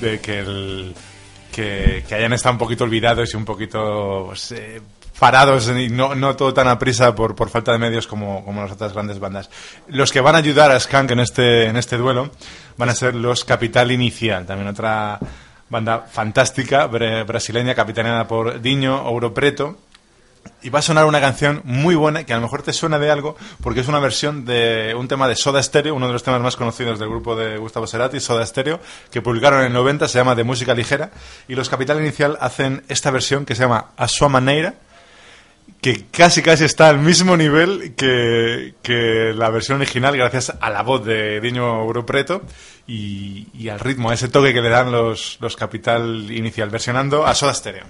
de 0.00 0.20
que 0.20 0.38
el 0.38 0.94
que, 1.50 2.04
que 2.08 2.14
hayan 2.14 2.34
estado 2.34 2.52
un 2.52 2.58
poquito 2.58 2.84
olvidados 2.84 3.34
y 3.34 3.36
un 3.36 3.44
poquito 3.44 4.26
pues, 4.28 4.52
eh, 4.52 4.80
parados 5.18 5.68
y 5.68 5.88
no, 5.88 6.14
no 6.14 6.36
todo 6.36 6.52
tan 6.52 6.68
a 6.68 6.78
prisa 6.78 7.14
por, 7.14 7.34
por 7.34 7.50
falta 7.50 7.72
de 7.72 7.78
medios 7.78 8.06
como, 8.06 8.44
como 8.44 8.62
las 8.62 8.72
otras 8.72 8.92
grandes 8.92 9.18
bandas. 9.18 9.50
Los 9.88 10.12
que 10.12 10.20
van 10.20 10.34
a 10.34 10.38
ayudar 10.38 10.70
a 10.70 10.80
Skank 10.80 11.10
en 11.12 11.20
este, 11.20 11.66
en 11.66 11.76
este 11.76 11.96
duelo 11.96 12.30
van 12.76 12.88
a 12.88 12.94
ser 12.94 13.14
los 13.14 13.44
Capital 13.44 13.90
Inicial, 13.90 14.46
también 14.46 14.68
otra 14.68 15.18
banda 15.68 16.06
fantástica 16.10 16.86
brasileña 16.86 17.74
capitaneada 17.74 18.28
por 18.28 18.60
Diño 18.60 19.02
Ouro 19.02 19.34
Preto 19.34 19.78
y 20.62 20.70
va 20.70 20.78
a 20.78 20.82
sonar 20.82 21.06
una 21.06 21.20
canción 21.20 21.60
muy 21.64 21.96
buena 21.96 22.24
que 22.24 22.32
a 22.32 22.36
lo 22.36 22.42
mejor 22.42 22.62
te 22.62 22.72
suena 22.72 23.00
de 23.00 23.10
algo 23.10 23.36
porque 23.62 23.80
es 23.80 23.88
una 23.88 23.98
versión 23.98 24.44
de 24.44 24.94
un 24.96 25.08
tema 25.08 25.26
de 25.26 25.34
Soda 25.34 25.60
Stereo, 25.60 25.94
uno 25.94 26.06
de 26.06 26.12
los 26.12 26.22
temas 26.22 26.40
más 26.40 26.56
conocidos 26.56 27.00
del 27.00 27.08
grupo 27.08 27.34
de 27.34 27.58
Gustavo 27.58 27.86
Cerati, 27.88 28.20
Soda 28.20 28.46
Stereo, 28.46 28.78
que 29.10 29.22
publicaron 29.22 29.60
en 29.60 29.66
el 29.66 29.72
90, 29.72 30.06
se 30.06 30.18
llama 30.18 30.36
De 30.36 30.44
Música 30.44 30.74
Ligera 30.74 31.10
y 31.48 31.56
los 31.56 31.68
Capital 31.68 32.00
Inicial 32.00 32.38
hacen 32.40 32.84
esta 32.88 33.10
versión 33.10 33.44
que 33.44 33.54
se 33.54 33.62
llama 33.62 33.86
A 33.96 34.06
Sua 34.06 34.28
Maneira 34.28 34.74
que 35.86 36.06
casi 36.10 36.42
casi 36.42 36.64
está 36.64 36.88
al 36.88 36.98
mismo 36.98 37.36
nivel 37.36 37.94
que, 37.94 38.74
que 38.82 39.32
la 39.36 39.50
versión 39.50 39.80
original 39.80 40.16
gracias 40.16 40.52
a 40.60 40.68
la 40.68 40.82
voz 40.82 41.04
de 41.04 41.40
Diño 41.40 41.80
Europreto 41.80 42.42
y, 42.88 43.46
y 43.54 43.68
al 43.68 43.78
ritmo, 43.78 44.10
a 44.10 44.14
ese 44.14 44.26
toque 44.28 44.52
que 44.52 44.60
le 44.60 44.68
dan 44.68 44.90
los, 44.90 45.38
los 45.40 45.54
Capital 45.54 46.28
Inicial, 46.32 46.70
versionando 46.70 47.24
a 47.24 47.36
Soda 47.36 47.54
Stereo. 47.54 47.84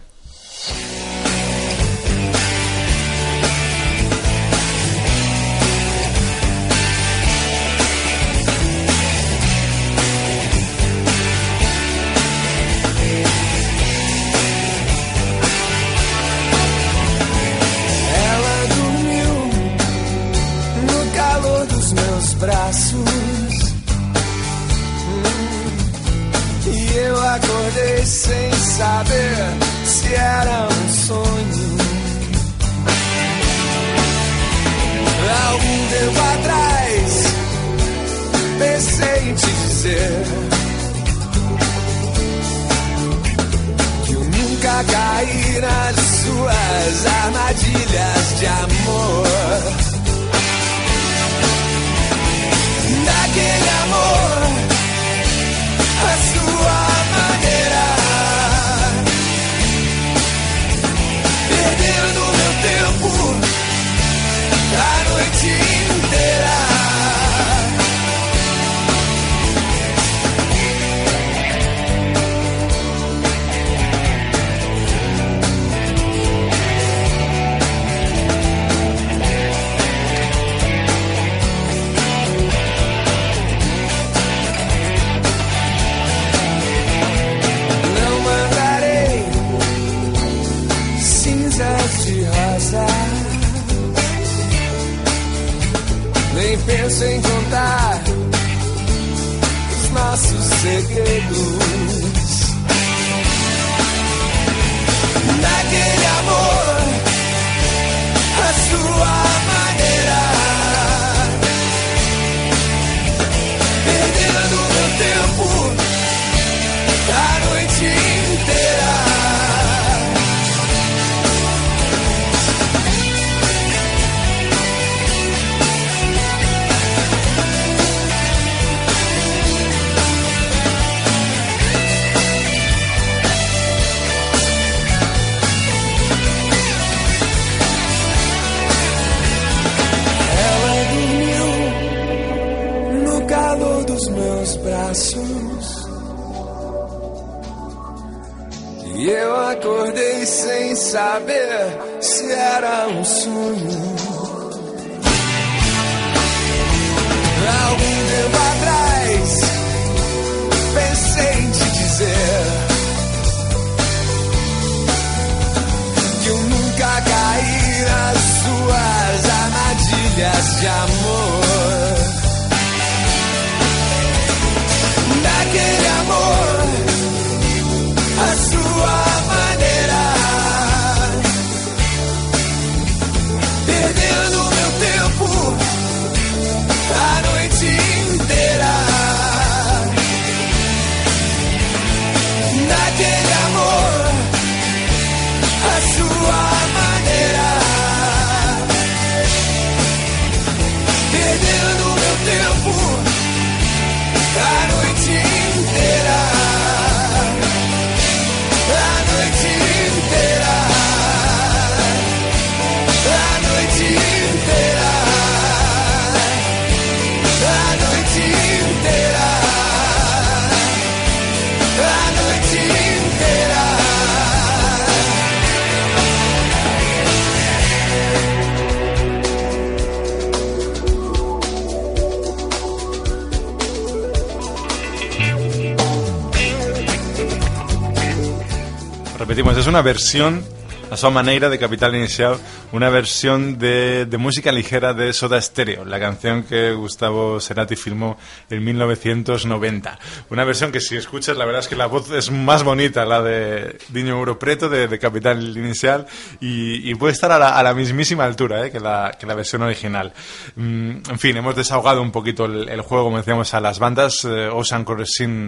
Es 239.37 239.67
una 239.67 239.83
versión 239.83 240.43
a 240.91 240.97
su 240.97 241.11
manera 241.11 241.49
de 241.49 241.59
Capital 241.59 241.95
Inicial, 241.97 242.39
una 242.73 242.91
versión 242.91 243.59
de, 243.59 244.07
música 244.19 244.53
ligera 244.53 244.95
de 244.95 245.13
Soda 245.13 245.41
Stereo, 245.41 245.85
la 245.85 245.99
canción 245.99 246.45
que 246.45 246.73
Gustavo 246.73 247.41
Cerati 247.41 247.75
filmó 247.75 248.17
en 248.49 248.65
1990. 248.65 249.99
Una 250.31 250.45
versión 250.45 250.71
que 250.71 250.81
si 250.81 250.97
escuchas, 250.97 251.37
la 251.37 251.45
verdad 251.45 251.61
es 251.61 251.69
que 251.69 251.77
la 251.77 251.87
voz 251.87 252.11
es 252.13 252.31
más 252.31 252.63
bonita, 252.63 253.05
la 253.05 253.21
de 253.21 253.79
Diño 253.89 254.17
Europreto, 254.17 254.69
de, 254.69 254.87
de 254.87 254.99
Capital 254.99 255.57
Inicial, 255.57 256.07
y, 256.41 256.95
puede 256.95 257.13
estar 257.13 257.31
a 257.31 257.39
la, 257.39 257.59
a 257.59 257.63
la 257.63 257.75
mismísima 257.75 258.25
altura 258.25 258.65
eh, 258.65 258.71
que, 258.71 258.81
la, 258.81 259.17
que 259.19 259.27
la 259.27 259.35
versión 259.35 259.63
original. 259.63 260.15
Mm, 260.55 260.91
en 261.11 261.19
fin, 261.19 261.37
hemos 261.37 261.55
desahogado 261.55 262.01
un 262.01 262.11
poquito 262.11 262.47
el, 262.47 262.81
juego, 262.81 263.05
como 263.05 263.19
decíamos, 263.19 263.53
a 263.53 263.61
las 263.61 263.79
bandas. 263.79 264.25
Eh, 264.25 264.49
Ocean 264.49 264.87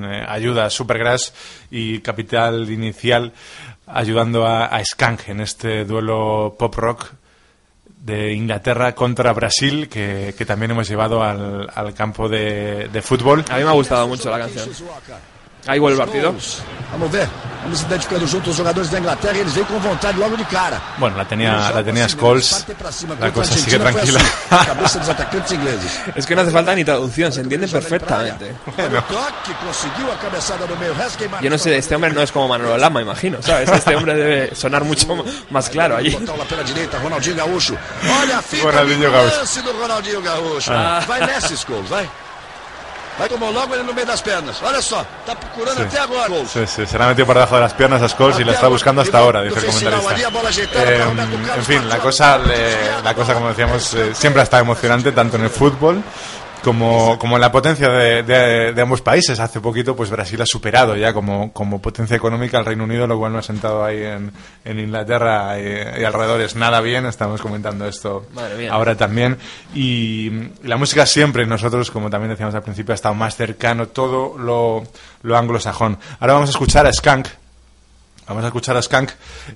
eh, 0.05 0.27
ayuda 0.29 0.67
a 0.67 0.71
Supergrass 0.71 1.33
y 1.71 2.01
Capital 2.01 2.71
Inicial 2.71 3.33
ayudando 3.91 4.47
a, 4.47 4.67
a 4.67 4.85
Skank 4.85 5.29
en 5.29 5.41
este 5.41 5.85
duelo 5.85 6.57
pop 6.59 6.75
rock 6.75 7.07
de 8.01 8.33
Inglaterra 8.33 8.95
contra 8.95 9.33
Brasil 9.33 9.89
que, 9.89 10.35
que 10.37 10.47
también 10.47 10.71
hemos 10.71 10.89
llevado 10.89 11.23
al, 11.23 11.69
al 11.75 11.95
campo 11.95 12.29
de, 12.29 12.89
de 12.89 13.03
fútbol. 13.03 13.45
A 13.51 13.59
mí 13.59 13.65
me 13.65 13.71
ha 13.71 13.73
gustado 13.73 14.07
mucho 14.09 14.31
la 14.31 14.39
canción. 14.39 14.69
Ahí 15.67 15.79
vuelve 15.79 16.01
el 16.01 16.07
partido. 16.07 16.35
Vamos 16.93 17.13
ver. 17.13 17.29
Vamos 17.63 17.83
identificando 17.83 18.27
junto 18.27 18.51
os 18.51 18.57
jogadores 18.57 18.89
da 18.91 18.99
Inglaterra 18.99 19.37
e 19.37 19.41
eles 19.41 19.53
vêm 19.53 19.65
com 19.65 19.79
vontade 19.81 20.17
logo 20.19 20.37
de 20.37 20.45
cara. 20.45 20.81
Bueno, 20.97 21.17
la 21.19 21.25
tenía, 21.27 21.71
la 21.71 21.83
tenía 21.83 22.09
Scholes. 22.09 22.65
La 23.21 23.27
a 23.27 23.31
cosa 23.33 23.53
sigue 23.53 23.79
tranquila. 23.79 24.21
assim, 24.21 24.65
Cabeça 24.67 24.99
dos 25.01 25.09
atacantes 25.09 25.53
ingleses. 25.53 26.01
Es 26.17 26.25
que 26.25 26.35
no 26.35 26.43
hace 26.43 26.51
falta 26.53 26.75
ni 26.75 26.85
traducción, 26.85 27.31
se 27.33 27.41
entiende 27.43 27.67
perfectamente. 27.69 28.55
Olha 28.79 29.01
o 29.01 29.03
toque, 29.03 29.53
conseguiu 29.67 30.11
a 30.11 30.17
cabeçada 30.17 30.67
no 30.67 30.77
meio. 30.77 30.95
Resto 30.95 31.19
quem 31.19 31.29
Yo 31.43 31.51
no 31.51 31.59
sé, 31.59 31.77
este 31.77 31.95
hombre 31.95 32.13
no 32.13 32.23
es 32.23 32.33
como 32.33 32.49
Manolo 32.49 32.79
Lama, 32.79 33.03
imagino, 33.03 33.43
¿sabes? 33.43 33.69
Este 33.69 33.95
hombre 33.97 34.15
debe 34.15 34.55
sonar 34.55 34.85
mucho 34.85 35.07
más 35.51 35.69
claro 35.69 35.97
allí. 35.97 36.17
Ronaldinho 37.03 37.37
Gaúcho. 37.37 37.77
Olha, 38.23 38.41
fica 38.41 38.63
Ronaldinho 38.63 38.99
ali 38.99 39.07
o 39.07 39.13
Gaúcho. 39.13 39.37
lance 39.37 39.63
do 39.63 39.73
Ronaldinho 39.73 40.23
Gaúcho. 40.23 40.73
Ah. 40.73 41.03
Vai 41.07 41.21
nessa, 41.27 41.55
Scholes, 41.57 41.91
vai. 41.91 42.09
Vai 43.19 43.29
tomou 43.29 43.51
logo 43.51 43.75
ele 43.75 43.83
no 43.83 43.93
meio 43.93 44.07
das 44.07 44.21
pernas. 44.21 44.63
Olha 44.63 44.81
só, 44.81 45.05
tá 45.27 45.35
procurando 45.35 45.83
até 45.83 45.99
agora. 45.99 46.31
Sí, 46.47 46.65
sí, 46.67 46.87
se 46.87 46.97
la 46.97 47.07
ha 47.07 47.09
metido 47.09 47.27
por 47.27 47.35
debajo 47.35 47.57
de 47.57 47.63
las 47.63 47.75
piernas 47.75 48.01
a 48.01 48.09
Scholes 48.09 48.39
y 48.39 48.45
la 48.45 48.53
está 48.53 48.69
buscando 48.69 49.03
hasta 49.03 49.19
ahora, 49.19 49.43
dice 49.43 49.59
el 49.59 49.67
comentarista. 49.67 50.85
Eh, 50.85 51.03
en 51.57 51.65
fin, 51.65 51.89
la 51.89 51.99
cosa, 51.99 52.39
la 53.03 53.15
cosa 53.15 53.35
como 53.35 53.49
decíamos, 53.49 53.93
eh, 53.95 54.15
siempre 54.15 54.43
estado 54.43 54.63
emocionante, 54.63 55.11
tanto 55.11 55.37
en 55.37 55.45
el 55.45 55.51
fútbol 55.51 56.03
como, 56.63 57.19
como 57.19 57.39
la 57.39 57.51
potencia 57.53 57.89
de, 57.89 58.23
de- 58.23 58.73
de 58.73 58.83
ambos 58.83 59.01
países. 59.03 59.39
Hace 59.41 59.61
poquito, 59.61 59.95
pues 59.97 60.11
Brasil 60.11 60.41
ha 60.43 60.47
superado 60.47 60.97
ya 60.97 61.13
como, 61.13 61.53
como 61.53 61.81
potencia 61.81 62.17
económica 62.17 62.59
al 62.59 62.65
Reino 62.65 62.85
Unido, 62.85 63.07
lo 63.07 63.19
cual 63.19 63.33
no 63.33 63.39
ha 63.39 63.43
sentado 63.43 63.85
ahí 63.85 64.03
en, 64.03 64.33
en 64.65 64.79
Inglaterra 64.81 65.59
y, 65.59 66.01
y 66.01 66.05
alrededores 66.05 66.57
nada 66.57 66.81
bien. 66.81 67.07
Estamos 67.07 67.41
comentando 67.41 67.87
esto 67.87 68.27
ahora 68.71 68.97
también. 68.97 69.39
Y 69.75 70.31
la 70.65 70.77
música 70.77 71.07
siempre, 71.07 71.47
nosotros, 71.47 71.91
como 71.91 72.11
también 72.11 72.31
decíamos 72.31 72.55
al 72.55 72.63
principio, 72.63 72.93
ha 72.93 72.97
estado 72.97 73.15
más 73.15 73.37
cercano 73.37 73.89
todo 73.89 74.37
lo, 74.39 74.85
lo 75.23 75.37
anglosajón. 75.37 75.99
Ahora 76.21 76.35
vamos 76.35 76.49
a 76.49 76.53
escuchar 76.53 76.87
a 76.87 76.93
Skank. 76.93 77.29
Vamos 78.29 78.45
a 78.45 78.49
escuchar 78.49 78.77
a 78.77 78.83
Skank 78.83 79.11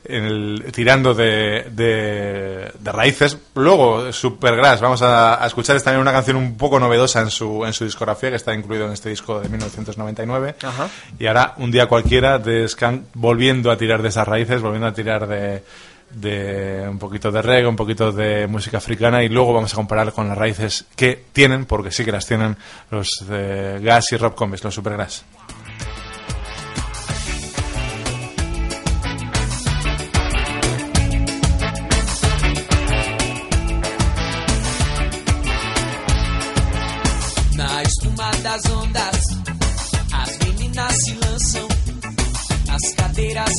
en 0.04 0.24
el- 0.24 0.72
tirando 0.72 1.12
de, 1.14 1.66
de, 1.70 2.72
de 2.78 2.92
raíces. 2.92 3.36
Luego, 3.54 4.10
Supergrass, 4.12 4.80
vamos 4.80 5.02
a, 5.02 5.42
a 5.42 5.46
escuchar 5.46 5.80
también 5.82 6.00
una 6.00 6.12
canción 6.12 6.36
un 6.36 6.56
poco 6.56 6.80
novedosa 6.80 7.20
en 7.20 7.30
su, 7.30 7.64
en 7.66 7.72
su 7.72 7.84
discografía, 7.84 8.30
que 8.30 8.36
está 8.36 8.54
incluido 8.54 8.86
en 8.86 8.92
este 8.92 9.10
disco 9.10 9.40
de 9.40 9.48
1999. 9.48 10.56
Ajá. 10.62 10.88
Y 11.18 11.26
ahora, 11.26 11.54
un 11.58 11.70
día 11.70 11.86
cualquiera 11.86 12.38
de 12.38 12.66
Skank 12.66 13.02
volviendo 13.14 13.70
a 13.70 13.76
tirar 13.76 14.00
de 14.02 14.08
esas 14.08 14.26
raíces, 14.26 14.60
volviendo 14.62 14.86
a 14.88 14.94
tirar 14.94 15.26
de, 15.26 15.62
de 16.10 16.86
un 16.88 16.98
poquito 16.98 17.30
de 17.30 17.42
reggae, 17.42 17.66
un 17.66 17.76
poquito 17.76 18.10
de 18.12 18.46
música 18.46 18.78
africana, 18.78 19.22
y 19.22 19.28
luego 19.28 19.52
vamos 19.52 19.72
a 19.72 19.76
comparar 19.76 20.12
con 20.12 20.28
las 20.28 20.36
raíces 20.38 20.86
que 20.96 21.24
tienen, 21.32 21.66
porque 21.66 21.90
sí 21.90 22.04
que 22.04 22.12
las 22.12 22.26
tienen 22.26 22.56
los 22.90 23.08
de 23.28 23.80
Gas 23.82 24.12
y 24.12 24.16
Rob 24.16 24.34
Combs, 24.34 24.62
los 24.64 24.74
Supergrass. 24.74 25.24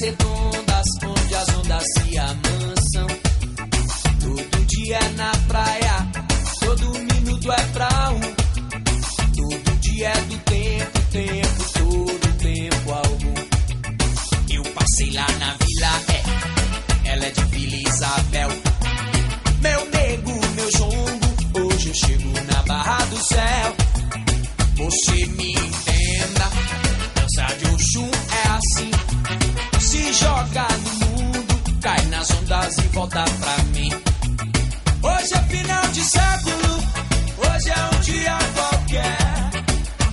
Redondas, 0.03 0.85
onde 1.05 1.35
as 1.35 1.49
ondas 1.55 1.83
se 1.93 2.17
amansam. 2.17 3.07
Todo 4.19 4.65
dia 4.65 4.97
é 4.97 5.09
na 5.11 5.31
praia, 5.47 6.07
todo 6.59 6.99
minuto 6.99 7.51
é 7.51 7.63
pra 7.71 8.09
um. 8.11 8.19
Todo 8.19 9.79
dia 9.79 10.09
é 10.09 10.21
do 10.21 10.37
tempo, 10.39 10.99
tempo, 11.11 11.73
todo 11.73 12.37
tempo 12.37 12.91
algum. 12.91 13.33
Eu 14.53 14.63
passei 14.73 15.11
lá 15.11 15.27
na 15.39 15.55
vila, 15.61 16.01
é, 16.09 17.09
ela 17.09 17.25
é 17.25 17.31
de 17.31 17.43
Vila 17.45 17.89
Isabel. 17.89 18.49
Meu 19.61 19.89
nego, 19.89 20.31
meu 20.55 20.71
jongo, 20.71 21.69
hoje 21.71 21.89
eu 21.89 21.95
chego 21.95 22.29
na 22.51 22.61
barra 22.63 23.05
do 23.05 23.23
céu. 23.23 23.75
Você 24.75 25.25
me 25.27 25.53
entenda, 25.53 26.49
dança 27.15 27.55
de 27.55 27.65
Oxum 27.73 28.12
nas 32.63 32.77
ondas 32.77 32.77
e 32.77 32.87
volta 32.89 33.23
pra 33.23 33.63
mim. 33.75 33.91
Hoje 35.01 35.33
é 35.33 35.41
final 35.55 35.87
de 35.87 36.03
século, 36.03 36.75
hoje 37.37 37.69
é 37.69 37.95
um 37.95 37.99
dia 38.01 38.37
qualquer. 38.55 39.17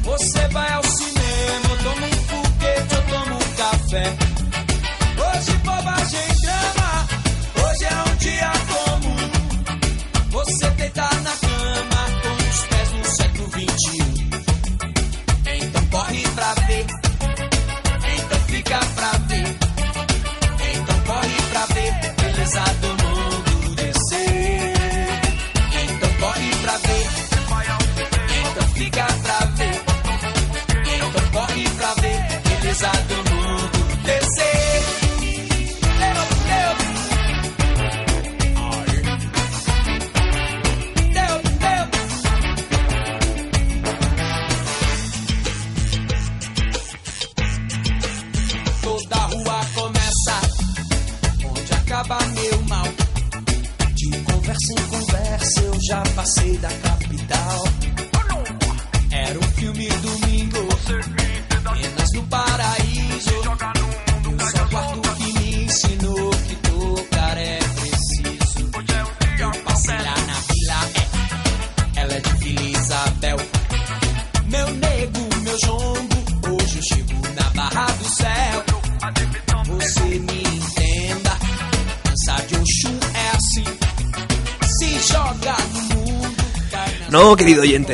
Você 0.03 0.49
vai 0.49 0.73
ao 0.73 0.83
cinema, 0.83 1.69
eu 1.71 1.79
tomo 1.79 2.07
um 2.07 2.11
foguete, 2.11 2.95
eu 2.95 3.03
tomo 3.07 3.35
um 3.37 3.57
café. 3.57 4.40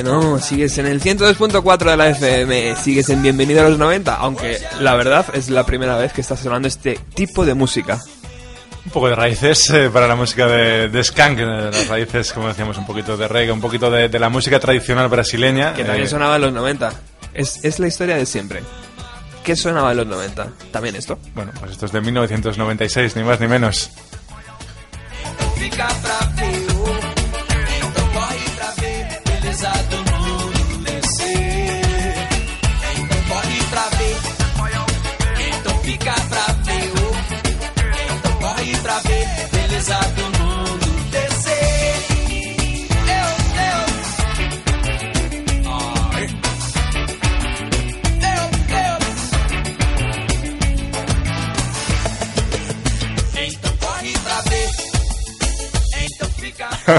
No. 0.02 0.38
Sigues 0.38 0.78
en 0.78 0.86
el 0.86 1.00
102.4 1.00 1.90
de 1.90 1.96
la 1.96 2.08
FM. 2.10 2.76
Sigues 2.76 3.08
en 3.10 3.22
Bienvenido 3.22 3.64
a 3.64 3.68
los 3.68 3.78
90. 3.78 4.14
Aunque 4.14 4.58
la 4.80 4.94
verdad 4.94 5.26
es 5.34 5.50
la 5.50 5.64
primera 5.66 5.96
vez 5.96 6.12
que 6.12 6.20
está 6.20 6.36
sonando 6.36 6.68
este 6.68 6.98
tipo 7.14 7.44
de 7.44 7.54
música. 7.54 8.00
Un 8.84 8.92
poco 8.92 9.08
de 9.08 9.16
raíces 9.16 9.68
eh, 9.70 9.90
para 9.92 10.06
la 10.06 10.14
música 10.14 10.46
de, 10.46 10.88
de 10.88 11.02
Skank, 11.02 11.38
las 11.38 11.88
raíces, 11.88 12.32
como 12.32 12.48
decíamos, 12.48 12.78
un 12.78 12.86
poquito 12.86 13.16
de 13.16 13.26
reggae, 13.26 13.50
un 13.50 13.60
poquito 13.60 13.90
de, 13.90 14.08
de 14.08 14.18
la 14.18 14.28
música 14.28 14.60
tradicional 14.60 15.08
brasileña. 15.08 15.74
Que 15.74 15.84
también 15.84 16.06
eh, 16.06 16.10
sonaba 16.10 16.36
en 16.36 16.42
los 16.42 16.52
90. 16.52 16.92
Es, 17.34 17.64
es 17.64 17.78
la 17.80 17.88
historia 17.88 18.16
de 18.16 18.26
siempre. 18.26 18.62
¿Qué 19.42 19.54
sonaba 19.56 19.92
en 19.92 19.98
los 19.98 20.06
90? 20.06 20.48
También 20.72 20.96
esto. 20.96 21.18
Bueno, 21.34 21.52
pues 21.58 21.72
esto 21.72 21.86
es 21.86 21.92
de 21.92 22.00
1996, 22.00 23.16
ni 23.16 23.22
más 23.22 23.38
ni 23.40 23.46
menos. 23.46 23.90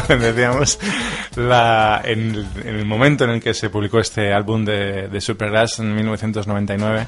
Decíamos, 0.20 0.80
la, 1.36 2.02
en, 2.04 2.36
el, 2.36 2.48
en 2.64 2.76
el 2.76 2.86
momento 2.86 3.26
en 3.26 3.32
el 3.32 3.42
que 3.42 3.54
se 3.54 3.70
publicó 3.70 4.00
este 4.00 4.34
álbum 4.34 4.64
de, 4.64 5.08
de 5.10 5.22
Supergrass 5.22 5.80
en 5.80 5.94
1999, 5.94 7.08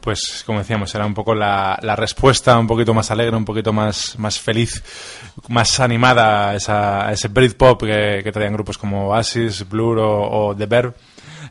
pues 0.00 0.44
como 0.46 0.60
decíamos, 0.60 0.94
era 0.94 1.04
un 1.04 1.14
poco 1.14 1.34
la, 1.34 1.76
la 1.82 1.96
respuesta 1.96 2.56
un 2.58 2.68
poquito 2.68 2.94
más 2.94 3.10
alegre, 3.10 3.36
un 3.36 3.44
poquito 3.44 3.72
más, 3.72 4.16
más 4.18 4.38
feliz, 4.38 4.82
más 5.48 5.80
animada 5.80 6.50
a, 6.50 6.54
esa, 6.54 7.08
a 7.08 7.12
ese 7.12 7.26
Britpop 7.28 7.82
que, 7.82 8.20
que 8.22 8.32
traían 8.32 8.52
grupos 8.52 8.78
como 8.78 9.08
Oasis, 9.08 9.68
Blur 9.68 9.98
o, 9.98 10.48
o 10.48 10.56
The 10.56 10.66
Verb. 10.66 10.94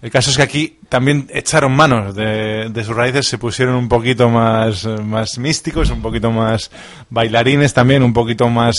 El 0.02 0.12
caso 0.12 0.30
es 0.30 0.38
que 0.38 0.43
aquí 0.43 0.80
también 0.88 1.28
echaron 1.34 1.76
manos 1.76 2.16
de, 2.16 2.70
de 2.70 2.84
sus 2.84 2.96
raíces, 2.96 3.28
se 3.28 3.38
pusieron 3.38 3.76
un 3.76 3.89
poquito 3.89 4.30
más, 4.30 4.86
más 4.86 5.38
místicos, 5.38 5.89
un 5.89 6.02
poquito 6.02 6.32
más 6.32 6.72
bailarines 7.10 7.74
también, 7.74 8.04
un 8.04 8.14
poquito 8.14 8.50
más... 8.50 8.76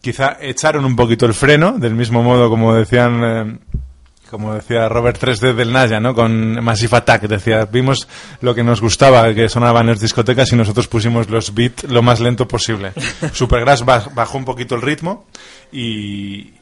Quizá 0.00 0.38
echaron 0.40 0.84
un 0.84 0.96
poquito 0.96 1.26
el 1.26 1.34
freno, 1.34 1.72
del 1.78 1.94
mismo 1.94 2.22
modo 2.22 2.48
como 2.48 2.74
decían... 2.74 3.22
eh, 3.24 3.58
como 4.30 4.54
decía 4.54 4.88
Robert 4.88 5.20
3D 5.20 5.54
del 5.54 5.72
Naya, 5.72 5.98
¿no? 5.98 6.14
Con 6.14 6.62
Massive 6.62 6.98
Attack, 6.98 7.22
decía, 7.22 7.64
vimos 7.64 8.06
lo 8.40 8.54
que 8.54 8.62
nos 8.62 8.80
gustaba, 8.80 9.34
que 9.34 9.48
sonaba 9.48 9.80
en 9.80 9.88
las 9.88 9.98
discotecas 9.98 10.52
y 10.52 10.56
nosotros 10.56 10.86
pusimos 10.86 11.28
los 11.28 11.52
beats 11.52 11.82
lo 11.90 12.00
más 12.02 12.20
lento 12.20 12.46
posible. 12.46 12.92
Supergrass 13.32 13.84
baj- 13.84 14.14
bajó 14.14 14.38
un 14.38 14.44
poquito 14.44 14.76
el 14.76 14.82
ritmo 14.82 15.26
y, 15.72 16.52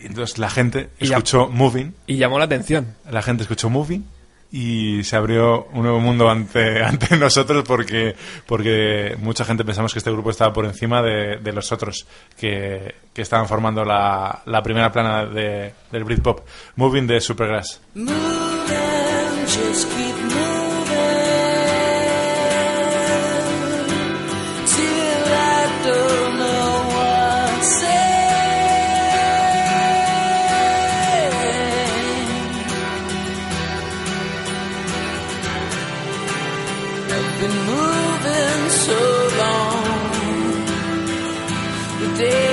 entonces 0.00 0.38
la 0.38 0.48
gente 0.48 0.90
Y 1.00 1.06
escuchó 1.06 1.48
Moving 1.48 1.92
Y 2.06 2.18
llamó 2.18 2.38
la 2.38 2.44
atención. 2.44 2.94
la 3.10 3.20
gente 3.20 3.42
escuchó 3.42 3.68
Moving 3.68 4.04
y 4.52 5.02
se 5.02 5.16
abrió 5.16 5.64
un 5.72 5.82
nuevo 5.82 5.98
mundo 5.98 6.28
ante, 6.28 6.82
ante 6.84 7.16
nosotros 7.16 7.64
porque, 7.66 8.14
porque 8.46 9.16
mucha 9.18 9.44
gente 9.44 9.64
pensamos 9.64 9.92
que 9.92 9.98
este 9.98 10.12
grupo 10.12 10.30
estaba 10.30 10.52
por 10.52 10.66
encima 10.66 11.02
de, 11.02 11.38
de 11.38 11.52
los 11.52 11.72
otros 11.72 12.06
que, 12.38 12.94
que 13.12 13.22
estaban 13.22 13.48
formando 13.48 13.84
la, 13.84 14.42
la 14.44 14.62
primera 14.62 14.92
plana 14.92 15.24
de, 15.24 15.72
del 15.90 16.04
Britpop. 16.04 16.40
Moving 16.76 17.06
de 17.06 17.20
Supergrass. 17.20 17.80
Been 37.42 37.58
moving 37.66 38.70
so 38.86 39.00
long, 39.40 39.84
the 42.00 42.18
days 42.18 42.51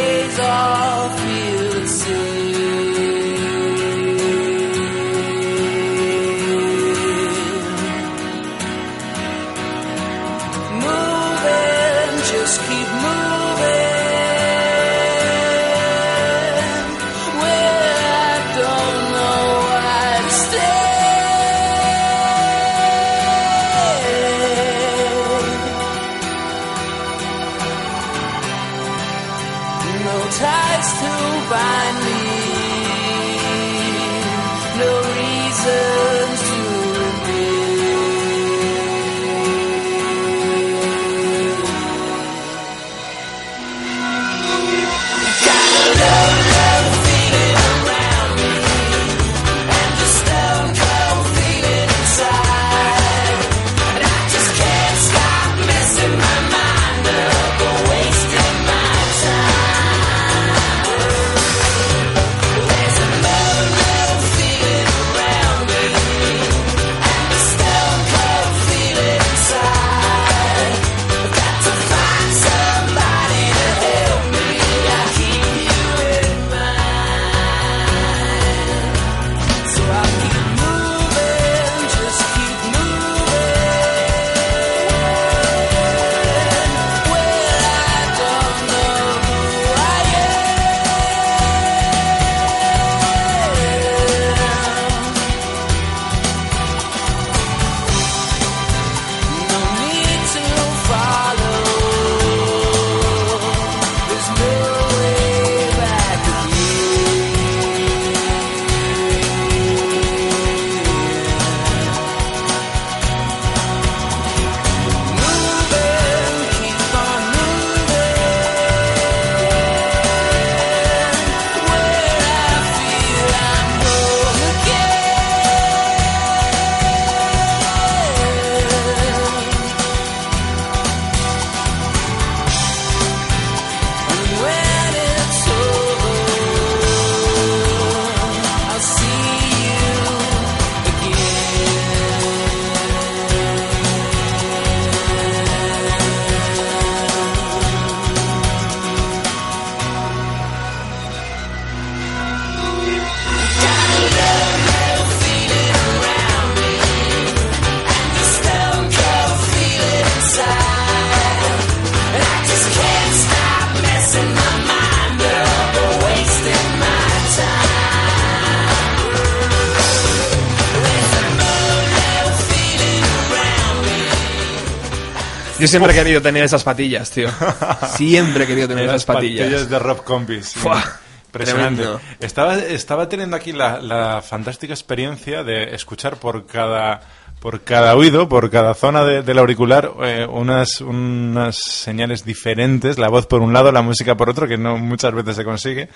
siempre 175.69 175.93
he 175.93 175.95
querido 175.95 176.21
tener 176.21 176.43
esas 176.43 176.63
patillas, 176.63 177.09
tío. 177.11 177.29
Siempre 177.95 178.43
he 178.43 178.47
querido 178.47 178.67
tener 178.67 178.85
esas 178.85 179.05
patillas. 179.05 179.69
de 179.69 179.79
Rob 179.79 180.03
Combis. 180.03 180.53
Fua, 180.53 180.83
Impresionante. 181.27 181.81
tremendo. 181.83 182.01
Estaba, 182.19 182.57
estaba 182.57 183.07
teniendo 183.09 183.35
aquí 183.35 183.51
la, 183.53 183.79
la 183.81 184.21
fantástica 184.21 184.73
experiencia 184.73 185.43
de 185.43 185.75
escuchar 185.75 186.17
por 186.17 186.45
cada 186.45 187.01
por 187.39 187.61
cada 187.61 187.95
oído, 187.95 188.27
por 188.27 188.49
cada 188.51 188.73
zona 188.73 189.05
de- 189.05 189.21
del 189.21 189.37
auricular, 189.39 189.89
eh, 190.03 190.27
unas, 190.29 190.81
unas 190.81 191.55
señales 191.55 192.25
diferentes, 192.25 192.97
la 192.97 193.07
voz 193.07 193.27
por 193.27 193.39
un 193.41 193.53
lado, 193.53 193.71
la 193.71 193.81
música 193.81 194.17
por 194.17 194.29
otro, 194.29 194.45
que 194.45 194.57
no 194.57 194.77
muchas 194.77 195.13
veces 195.13 195.37
se 195.37 195.45
consigue. 195.45 195.87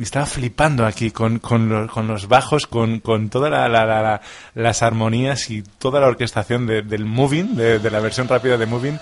Estaba 0.00 0.24
flipando 0.26 0.86
aquí 0.86 1.10
con, 1.10 1.38
con, 1.38 1.68
los, 1.68 1.90
con 1.90 2.06
los 2.08 2.26
bajos, 2.28 2.66
con, 2.66 3.00
con 3.00 3.28
todas 3.28 3.50
la, 3.50 3.68
la- 3.68 3.84
la- 3.84 4.00
la- 4.02 4.20
las 4.54 4.82
armonías 4.82 5.50
y 5.50 5.62
toda 5.62 6.00
la 6.00 6.06
orquestación 6.06 6.66
de- 6.66 6.80
del 6.82 7.04
Moving, 7.04 7.54
de, 7.56 7.78
de 7.78 7.90
la 7.90 8.00
versión 8.00 8.26
rápida 8.26 8.56
de 8.56 8.64
Moving. 8.66 8.98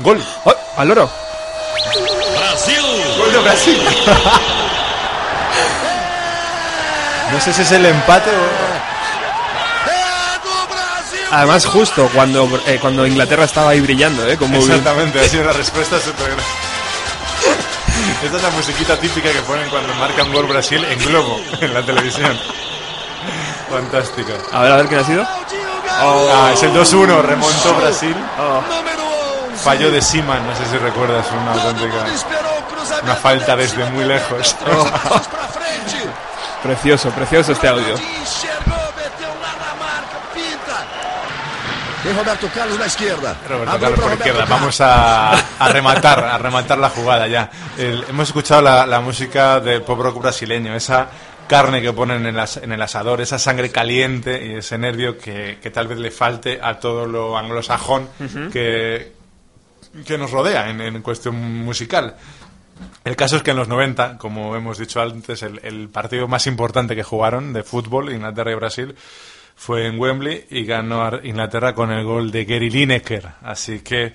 ¡Gol! 0.00 0.20
¡Oh, 0.44 0.54
al 0.76 0.88
loro! 0.88 1.08
¡Gol 3.18 3.32
de 3.32 3.38
Brasil! 3.40 3.78
no 7.32 7.40
sé 7.40 7.52
si 7.52 7.62
es 7.62 7.72
el 7.72 7.86
empate 7.86 8.30
o... 8.30 8.80
Además, 11.32 11.64
justo 11.64 12.10
cuando, 12.12 12.48
eh, 12.66 12.78
cuando 12.80 13.06
Inglaterra 13.06 13.44
estaba 13.44 13.70
ahí 13.70 13.80
brillando, 13.80 14.26
¿eh? 14.28 14.36
Como 14.36 14.56
Exactamente, 14.56 15.20
ha 15.20 15.28
sido 15.28 15.44
la 15.44 15.52
respuesta 15.52 16.00
super... 16.00 16.30
Esta 18.24 18.36
es 18.36 18.42
la 18.42 18.50
musiquita 18.50 18.96
típica 18.96 19.30
que 19.30 19.40
ponen 19.42 19.68
cuando 19.70 19.94
marca 19.94 20.24
un 20.24 20.32
gol 20.32 20.46
Brasil 20.46 20.84
en 20.84 20.98
globo, 21.00 21.40
en 21.60 21.74
la 21.74 21.82
televisión. 21.82 22.38
Fantástica. 23.70 24.32
A 24.52 24.62
ver, 24.62 24.72
a 24.72 24.76
ver 24.76 24.86
quién 24.86 25.00
ha 25.00 25.04
sido. 25.04 25.26
Ah, 25.88 26.50
es 26.52 26.62
el 26.62 26.72
2-1, 26.72 27.22
remontó 27.22 27.74
Brasil. 27.74 28.16
11. 28.38 29.62
Fallo 29.62 29.90
de 29.90 30.00
Siman, 30.00 30.46
no 30.46 30.56
sé 30.56 30.64
si 30.70 30.78
recuerdas, 30.78 31.26
una 31.30 31.52
auténtica... 31.52 32.06
Una 33.02 33.14
falta 33.14 33.56
desde 33.56 33.84
muy 33.90 34.04
lejos. 34.04 34.54
Frente. 34.54 36.10
Precioso, 36.62 37.10
precioso 37.10 37.52
este 37.52 37.68
audio. 37.68 37.94
Tem 42.02 42.14
Roberto 42.16 42.48
Carlos 42.54 42.78
na 42.78 42.86
izquierda. 42.86 43.36
Roberto 43.46 43.72
Carlos 43.72 43.90
por 43.90 44.04
Roberto 44.04 44.14
izquierda. 44.20 44.40
Carlos. 44.40 44.60
Vamos 44.60 44.80
a, 44.80 45.32
a 45.58 45.68
rematar, 45.68 46.24
a 46.24 46.38
rematar 46.38 46.78
la 46.78 46.88
jugada 46.88 47.26
ya. 47.28 47.50
El- 47.76 48.04
hemos 48.08 48.28
escuchado 48.28 48.62
la, 48.62 48.86
la 48.86 49.00
música 49.00 49.60
del 49.60 49.82
pop 49.82 50.00
rock 50.00 50.18
brasileño, 50.20 50.74
esa 50.74 51.08
carne 51.46 51.82
que 51.82 51.92
ponen 51.92 52.24
en, 52.26 52.36
las- 52.36 52.56
en 52.56 52.72
el 52.72 52.80
asador, 52.80 53.20
esa 53.20 53.38
sangre 53.38 53.70
caliente 53.70 54.46
y 54.46 54.54
ese 54.56 54.78
nervio 54.78 55.18
que, 55.18 55.58
que 55.62 55.70
tal 55.70 55.88
vez 55.88 55.98
le 55.98 56.10
falte 56.10 56.58
a 56.62 56.78
todo 56.78 57.06
lo 57.06 57.36
anglosajón 57.36 58.08
que, 58.50 59.12
que 60.06 60.16
nos 60.16 60.30
rodea 60.30 60.70
en, 60.70 60.80
en 60.80 61.02
cuestión 61.02 61.34
musical. 61.64 62.16
El 63.04 63.14
caso 63.14 63.36
es 63.36 63.42
que 63.42 63.50
en 63.50 63.58
los 63.58 63.68
90, 63.68 64.16
como 64.16 64.56
hemos 64.56 64.78
dicho 64.78 65.02
antes, 65.02 65.42
el, 65.42 65.60
el 65.64 65.90
partido 65.90 66.26
más 66.28 66.46
importante 66.46 66.96
que 66.96 67.02
jugaron 67.02 67.52
de 67.52 67.62
fútbol, 67.62 68.10
Inglaterra 68.10 68.52
y 68.52 68.54
Brasil, 68.54 68.94
fue 69.60 69.86
en 69.86 70.00
Wembley 70.00 70.46
y 70.48 70.64
ganó 70.64 71.02
a 71.02 71.20
Inglaterra 71.22 71.74
con 71.74 71.92
el 71.92 72.02
gol 72.02 72.30
de 72.30 72.46
Gary 72.46 72.70
Lineker. 72.70 73.28
Así 73.42 73.80
que, 73.80 74.14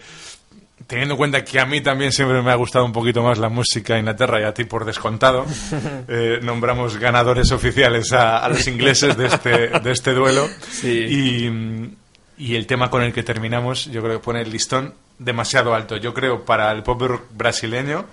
teniendo 0.88 1.14
en 1.14 1.18
cuenta 1.20 1.46
que 1.46 1.60
a 1.60 1.68
mí 1.68 1.82
también 1.82 2.12
siempre 2.12 2.41
me 2.41 2.50
ha 2.50 2.56
gustado 2.56 2.84
un 2.84 2.91
poquito 2.91 3.22
más 3.22 3.38
la 3.38 3.48
música 3.48 4.00
Inglaterra 4.00 4.41
y 4.41 4.43
a 4.43 4.56
ti 4.56 4.64
por 4.64 4.86
descontado, 4.86 5.46
eh, 6.08 6.39
nombramos 6.41 6.98
ganadores 6.98 7.52
oficiales 7.52 8.12
a, 8.12 8.39
a 8.39 8.50
los 8.50 8.68
ingleses 8.68 9.16
de 9.16 9.28
este, 9.28 9.68
de 9.68 9.91
este 9.91 10.14
duelo. 10.14 10.50
Sí. 10.72 10.89
Y, 10.89 12.43
y 12.43 12.56
el 12.56 12.66
tema 12.66 12.89
con 12.89 13.04
el 13.04 13.14
que 13.14 13.22
terminamos, 13.22 13.86
yo 13.86 14.02
creo 14.02 14.14
que 14.14 14.26
pone 14.26 14.41
el 14.41 14.52
listón 14.52 14.96
demasiado 15.20 15.76
alto. 15.76 15.98
Yo 15.98 16.12
creo 16.12 16.43
para 16.43 16.72
el 16.72 16.82
pop 16.82 17.04
brasileño, 17.34 18.06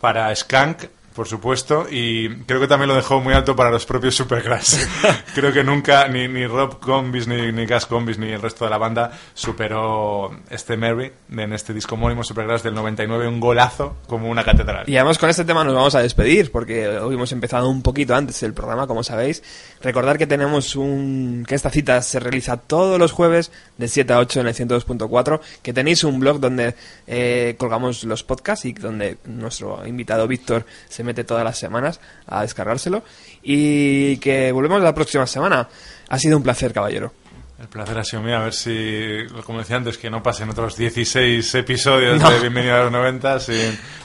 para 0.00 0.32
Skank, 0.32 0.84
por 1.14 1.28
supuesto, 1.28 1.86
y 1.88 2.28
creo 2.44 2.60
que 2.60 2.66
también 2.66 2.88
lo 2.88 2.96
dejó 2.96 3.20
muy 3.20 3.34
alto 3.34 3.54
para 3.54 3.70
los 3.70 3.86
propios 3.86 4.16
Supergrass. 4.16 4.88
creo 5.34 5.52
que 5.52 5.62
nunca 5.62 6.08
ni, 6.08 6.26
ni 6.26 6.46
Rob 6.46 6.80
Combis, 6.80 7.28
ni, 7.28 7.52
ni 7.52 7.66
Gas 7.66 7.86
Combis, 7.86 8.18
ni 8.18 8.30
el 8.30 8.42
resto 8.42 8.64
de 8.64 8.70
la 8.70 8.78
banda 8.78 9.12
superó 9.32 10.32
este 10.50 10.76
Mary 10.76 11.12
en 11.30 11.52
este 11.52 11.72
disco 11.72 11.94
homónimo 11.94 12.24
Supergrass 12.24 12.64
del 12.64 12.74
99, 12.74 13.28
un 13.28 13.38
golazo 13.38 13.96
como 14.08 14.28
una 14.28 14.42
catedral. 14.42 14.88
Y 14.88 14.96
además 14.96 15.18
con 15.18 15.30
este 15.30 15.44
tema 15.44 15.62
nos 15.62 15.74
vamos 15.74 15.94
a 15.94 16.02
despedir, 16.02 16.50
porque 16.50 16.88
hoy 16.88 17.14
hemos 17.14 17.30
empezado 17.30 17.68
un 17.68 17.82
poquito 17.82 18.16
antes 18.16 18.42
el 18.42 18.52
programa, 18.52 18.88
como 18.88 19.04
sabéis. 19.04 19.42
Recordar 19.82 20.18
que 20.18 20.26
tenemos 20.26 20.74
un... 20.74 21.44
que 21.46 21.54
esta 21.54 21.70
cita 21.70 22.02
se 22.02 22.18
realiza 22.18 22.56
todos 22.56 22.98
los 22.98 23.12
jueves 23.12 23.52
de 23.78 23.86
7 23.86 24.12
a 24.12 24.18
8 24.18 24.40
en 24.40 24.46
el 24.48 24.54
102.4, 24.54 25.40
que 25.62 25.72
tenéis 25.72 26.02
un 26.02 26.18
blog 26.18 26.40
donde 26.40 26.74
eh, 27.06 27.54
colgamos 27.56 28.02
los 28.02 28.24
podcasts 28.24 28.64
y 28.64 28.72
donde 28.72 29.18
nuestro 29.26 29.86
invitado 29.86 30.26
Víctor 30.26 30.66
se 30.88 31.03
mete 31.04 31.24
todas 31.24 31.44
las 31.44 31.58
semanas 31.58 32.00
a 32.26 32.42
descargárselo. 32.42 33.04
Y 33.42 34.16
que 34.18 34.50
volvemos 34.52 34.82
la 34.82 34.94
próxima 34.94 35.26
semana. 35.26 35.68
Ha 36.08 36.18
sido 36.18 36.36
un 36.36 36.42
placer, 36.42 36.72
caballero. 36.72 37.12
El 37.60 37.68
placer 37.68 37.96
ha 37.96 38.04
sido 38.04 38.20
mío, 38.20 38.36
a 38.36 38.42
ver 38.44 38.52
si, 38.52 39.18
como 39.46 39.60
decía 39.60 39.76
antes, 39.76 39.96
que 39.96 40.10
no 40.10 40.22
pasen 40.22 40.50
otros 40.50 40.76
16 40.76 41.54
episodios 41.54 42.20
No. 42.20 42.28
de 42.30 42.40
Bienvenido 42.40 42.74
a 42.74 42.82
los 42.82 42.92
90, 42.92 43.40
si 43.40 43.52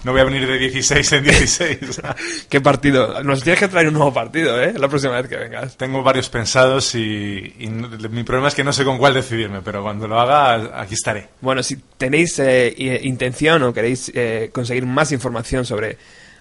no 0.04 0.12
voy 0.12 0.22
a 0.22 0.24
venir 0.24 0.48
de 0.48 0.60
16 0.60 1.12
en 1.14 1.24
16. 1.24 2.02
¿Qué 2.50 2.62
partido? 2.62 3.22
Nos 3.24 3.44
tienes 3.44 3.60
que 3.60 3.68
traer 3.68 3.88
un 3.88 3.96
nuevo 3.96 4.14
partido, 4.14 4.62
¿eh? 4.62 4.74
La 4.78 4.88
próxima 4.88 5.20
vez 5.20 5.28
que 5.28 5.36
vengas. 5.36 5.76
Tengo 5.78 6.04
varios 6.04 6.30
pensados 6.30 6.94
y, 6.94 7.56
y 7.60 7.68
mi 7.70 8.24
problema 8.24 8.50
es 8.50 8.56
que 8.56 8.64
no 8.64 8.72
sé 8.72 8.86
con 8.86 9.00
cuál 9.00 9.16
decidirme, 9.16 9.62
pero 9.62 9.82
cuando 9.82 10.08
lo 10.08 10.20
haga, 10.20 10.80
aquí 10.80 10.94
estaré. 10.94 11.30
Bueno, 11.42 11.64
si 11.64 11.76
tenéis 11.98 12.38
eh, 12.40 12.74
intención 13.02 13.64
o 13.64 13.74
queréis 13.74 14.12
eh, 14.14 14.52
conseguir 14.54 14.86
más 14.86 15.12
información 15.12 15.66
sobre 15.66 15.98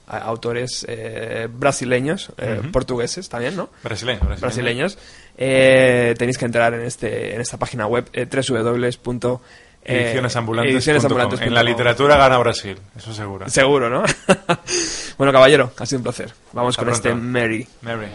autores 0.09 0.85
eh, 0.89 1.49
brasileños, 1.51 2.33
eh, 2.39 2.61
portugueses 2.73 3.29
también, 3.29 3.57
¿no? 3.57 3.69
Brasileño, 3.83 4.21
brasileño. 4.21 4.41
Brasileños, 4.41 4.99
eh, 5.37 6.15
tenéis 6.19 6.39
que 6.39 6.45
entrar 6.45 6.75
en 6.75 6.83
este 6.83 7.35
en 7.35 7.41
esta 7.41 7.57
página 7.59 7.87
web 7.87 8.09
eh, 8.13 8.27
www. 8.27 9.41
eh. 9.85 10.21
En 11.41 11.55
la 11.55 11.63
literatura 11.63 12.17
gana 12.17 12.37
Brasil, 12.39 12.77
eso 12.97 13.15
seguro. 13.15 13.49
Seguro, 13.49 13.89
¿no? 13.89 14.03
bueno, 15.19 15.33
caballero, 15.33 15.73
ha 15.79 15.87
sido 15.87 15.99
un 16.01 16.03
placer. 16.05 16.33
Vamos 16.53 16.75
Hasta 16.79 16.85
con 16.85 16.93
este. 16.93 17.15
Mary. 17.15 17.67
Mary. 17.83 18.07